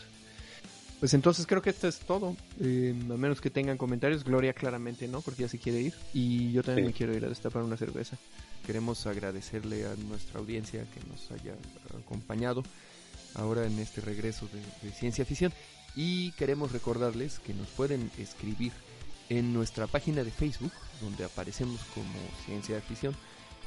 Pues 1.01 1.14
entonces 1.14 1.46
creo 1.46 1.61
que 1.62 1.70
esto 1.70 1.88
es 1.88 1.98
todo. 1.98 2.37
Eh, 2.61 2.94
a 3.11 3.16
menos 3.16 3.40
que 3.40 3.51
tengan 3.51 3.77
comentarios. 3.77 4.22
Gloria 4.22 4.53
claramente 4.53 5.09
no, 5.09 5.20
porque 5.20 5.42
ya 5.42 5.48
se 5.48 5.59
quiere 5.59 5.81
ir. 5.81 5.94
Y 6.14 6.53
yo 6.53 6.62
también 6.62 6.87
Sí. 6.87 6.92
me 6.92 6.96
quiero 6.96 7.16
ir 7.16 7.25
a 7.25 7.29
destapar 7.29 7.62
una 7.64 7.77
cerveza. 7.77 8.16
Queremos 8.64 9.05
agradecerle 9.09 9.85
a 9.87 9.96
nuestra 9.96 10.38
audiencia 10.38 10.85
que 10.94 11.01
nos 11.11 11.31
haya 11.33 11.55
acompañado 11.98 12.62
ahora 13.35 13.66
en 13.66 13.77
este 13.81 14.01
regreso 14.01 14.46
de, 14.53 14.61
de 14.88 14.94
Ciencia 14.94 15.25
Ficción. 15.25 15.53
Y 15.94 16.33
queremos 16.33 16.72
recordarles 16.72 17.38
que 17.40 17.52
nos 17.55 17.68
pueden 17.68 18.11
escribir 18.18 18.72
en 19.28 19.52
nuestra 19.52 19.87
página 19.87 20.24
de 20.24 20.31
Facebook, 20.31 20.72
donde 21.00 21.24
aparecemos 21.24 21.81
como 21.94 22.18
Ciencia 22.46 22.81
Ficción, 22.81 23.14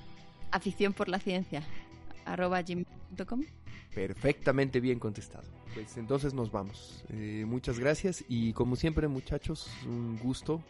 Afición 0.56 0.94
por 0.94 1.10
la 1.10 1.20
ciencia. 1.20 1.64
Arroba 2.26 2.62
gmail.com. 2.62 3.44
perfectamente 3.94 4.80
bien 4.80 5.00
contestado. 5.00 5.48
Pues 5.74 5.98
entonces 5.98 6.34
nos 6.34 6.52
vamos. 6.52 7.04
Eh, 7.10 7.44
muchas 7.48 7.80
gracias 7.80 8.24
y 8.28 8.54
como 8.54 8.76
siempre 8.76 9.08
muchachos, 9.08 9.70
un 9.86 10.18
gusto. 10.18 10.64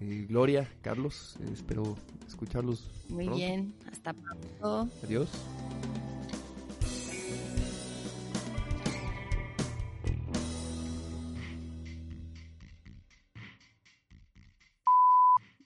Eh, 0.00 0.26
Gloria, 0.28 0.68
Carlos, 0.82 1.36
eh, 1.40 1.50
espero 1.52 1.96
escucharlos. 2.26 2.90
Muy 3.08 3.26
pronto. 3.26 3.38
bien. 3.38 3.74
Hasta 3.90 4.12
pronto. 4.12 4.88
Adiós. 5.04 5.30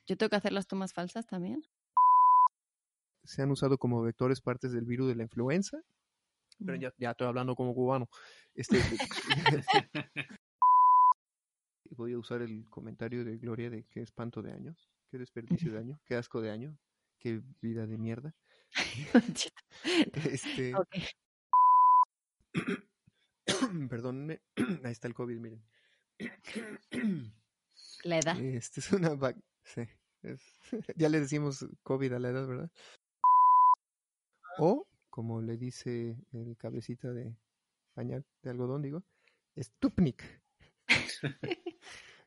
¿Yo 0.06 0.16
tengo 0.16 0.30
que 0.30 0.36
hacer 0.36 0.52
las 0.52 0.66
tomas 0.66 0.94
falsas 0.94 1.26
también? 1.26 1.62
Se 3.28 3.42
han 3.42 3.50
usado 3.50 3.76
como 3.76 4.00
vectores 4.00 4.40
partes 4.40 4.72
del 4.72 4.86
virus 4.86 5.08
de 5.08 5.14
la 5.14 5.22
influenza. 5.24 5.82
Pero 6.64 6.76
ya, 6.76 6.94
ya 6.96 7.10
estoy 7.10 7.26
hablando 7.26 7.54
como 7.54 7.74
cubano. 7.74 8.08
Este, 8.54 8.78
voy 11.90 12.14
a 12.14 12.18
usar 12.18 12.40
el 12.40 12.66
comentario 12.70 13.26
de 13.26 13.36
Gloria 13.36 13.68
de 13.68 13.84
qué 13.90 14.00
espanto 14.00 14.40
de 14.40 14.52
años, 14.52 14.90
qué 15.10 15.18
desperdicio 15.18 15.70
de 15.70 15.78
año, 15.78 16.00
qué 16.06 16.14
asco 16.16 16.40
de 16.40 16.50
año, 16.50 16.78
qué 17.18 17.42
vida 17.60 17.86
de 17.86 17.98
mierda. 17.98 18.34
Este, 20.24 20.72
perdónenme, 23.90 24.40
ahí 24.84 24.92
está 24.92 25.06
el 25.06 25.14
COVID, 25.14 25.38
miren. 25.38 25.62
La 28.04 28.20
edad. 28.20 28.40
Este 28.40 28.80
es 28.80 28.90
una 28.90 29.10
sí, 29.64 29.82
es- 30.22 30.60
ya 30.96 31.10
le 31.10 31.20
decimos 31.20 31.66
COVID 31.82 32.14
a 32.14 32.18
la 32.18 32.30
edad, 32.30 32.46
¿verdad? 32.48 32.70
O, 34.58 34.86
como 35.10 35.40
le 35.40 35.56
dice 35.56 36.16
el 36.32 36.56
cabecita 36.56 37.12
de 37.12 37.36
pañal 37.94 38.24
de 38.42 38.50
algodón, 38.50 38.82
digo, 38.82 39.04
Stupnik. 39.56 40.42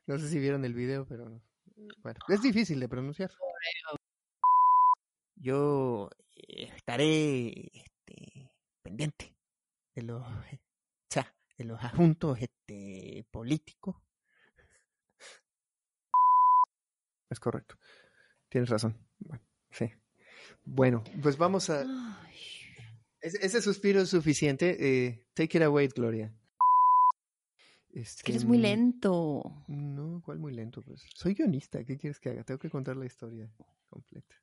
no 0.06 0.18
sé 0.18 0.28
si 0.28 0.38
vieron 0.38 0.64
el 0.64 0.74
video, 0.74 1.06
pero 1.06 1.42
bueno, 1.98 2.20
es 2.28 2.42
difícil 2.42 2.80
de 2.80 2.88
pronunciar. 2.88 3.30
Yo 5.36 6.10
eh, 6.36 6.70
estaré 6.76 7.70
este, 7.72 8.50
pendiente 8.82 9.34
de 9.94 10.02
los, 10.02 10.24
de 11.58 11.64
los 11.64 11.82
asuntos 11.82 12.38
este, 12.40 13.26
políticos 13.30 13.96
Es 17.32 17.40
correcto. 17.40 17.78
Tienes 18.50 18.68
razón. 18.68 18.94
Bueno, 19.18 19.42
sí. 19.70 19.90
Bueno, 20.66 21.02
pues 21.22 21.38
vamos 21.38 21.70
a... 21.70 21.82
Ese, 23.22 23.38
ese 23.46 23.62
suspiro 23.62 24.00
es 24.00 24.10
suficiente. 24.10 24.76
Eh, 25.06 25.26
take 25.34 25.58
it 25.58 25.64
away, 25.64 25.88
Gloria. 25.88 26.36
Es 27.90 28.22
que 28.22 28.32
eres 28.32 28.44
muy 28.44 28.56
Este, 28.58 28.68
lento. 28.68 29.64
No, 29.68 30.22
¿cuál 30.24 30.38
muy 30.38 30.52
lento? 30.52 30.80
Pues 30.82 31.04
soy 31.14 31.34
guionista. 31.34 31.84
¿Qué 31.84 31.96
quieres 31.98 32.18
que 32.20 32.30
haga? 32.30 32.42
Tengo 32.44 32.58
que 32.58 32.70
contar 32.70 32.96
la 32.96 33.04
historia 33.06 33.52
completa. 33.88 34.34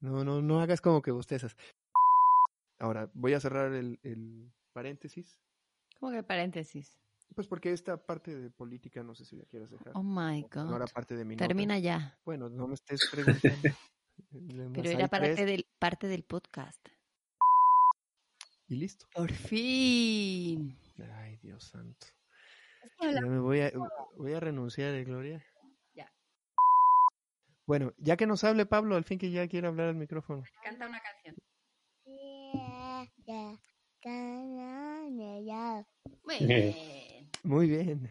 No, 0.00 0.24
no, 0.24 0.40
no 0.42 0.60
hagas 0.60 0.80
como 0.80 1.02
que 1.02 1.10
bostezas. 1.10 1.56
Ahora, 2.78 3.10
voy 3.14 3.34
a 3.34 3.40
cerrar 3.40 3.72
el, 3.72 4.00
el 4.02 4.52
paréntesis. 4.72 5.40
¿Cómo 6.00 6.12
que 6.12 6.22
paréntesis? 6.22 6.98
Pues 7.34 7.46
porque 7.46 7.72
esta 7.72 7.96
parte 8.06 8.34
de 8.36 8.50
política 8.50 9.02
no 9.02 9.14
sé 9.14 9.24
si 9.24 9.36
la 9.36 9.44
quieres 9.44 9.70
dejar. 9.70 9.92
Oh 9.94 10.02
my 10.02 10.46
No 10.54 10.76
era 10.76 10.84
god. 10.84 10.92
parte 10.94 11.14
de 11.16 11.24
mi 11.24 11.34
nota. 11.36 11.46
Termina 11.46 11.78
ya. 11.78 12.18
Bueno, 12.24 12.48
no 12.48 12.66
me 12.68 12.74
estés 12.74 13.00
preguntando. 13.10 13.68
Pero 14.74 14.90
era 14.90 15.08
parte 15.08 15.44
del, 15.44 15.66
parte 15.78 16.06
del 16.08 16.22
podcast. 16.24 16.86
Y 18.68 18.76
listo. 18.76 19.06
Por 19.14 19.32
fin. 19.32 20.76
Ay, 21.14 21.38
Dios 21.42 21.64
santo. 21.64 22.06
Ya 23.00 23.20
me 23.20 23.38
voy 23.38 23.60
a, 23.60 23.72
voy 24.16 24.32
a 24.32 24.40
renunciar, 24.40 24.94
¿eh, 24.94 25.04
Gloria. 25.04 25.44
Ya. 25.94 26.12
Bueno, 27.66 27.92
ya 27.98 28.16
que 28.16 28.26
nos 28.26 28.42
hable 28.44 28.66
Pablo, 28.66 28.96
al 28.96 29.04
fin 29.04 29.18
que 29.18 29.30
ya 29.30 29.46
quiere 29.48 29.66
hablar 29.68 29.88
al 29.88 29.94
micrófono. 29.96 30.42
Canta 30.62 30.88
una 30.88 31.00
canción. 31.00 31.36
Muy 36.24 36.38
bien. 36.46 37.30
Muy 37.42 37.68
bien. 37.68 38.10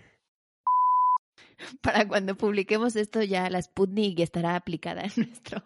Para 1.81 2.07
cuando 2.07 2.35
publiquemos 2.35 2.95
esto 2.95 3.23
ya 3.23 3.49
la 3.49 3.61
Sputnik 3.61 4.19
estará 4.19 4.55
aplicada 4.55 5.03
en 5.03 5.11
nuestro... 5.17 5.61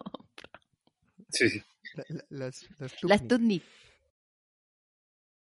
Sí, 1.28 1.48
sí. 1.48 1.62
La- 1.94 2.04
la- 2.08 2.24
las, 2.30 2.68
las. 2.78 2.94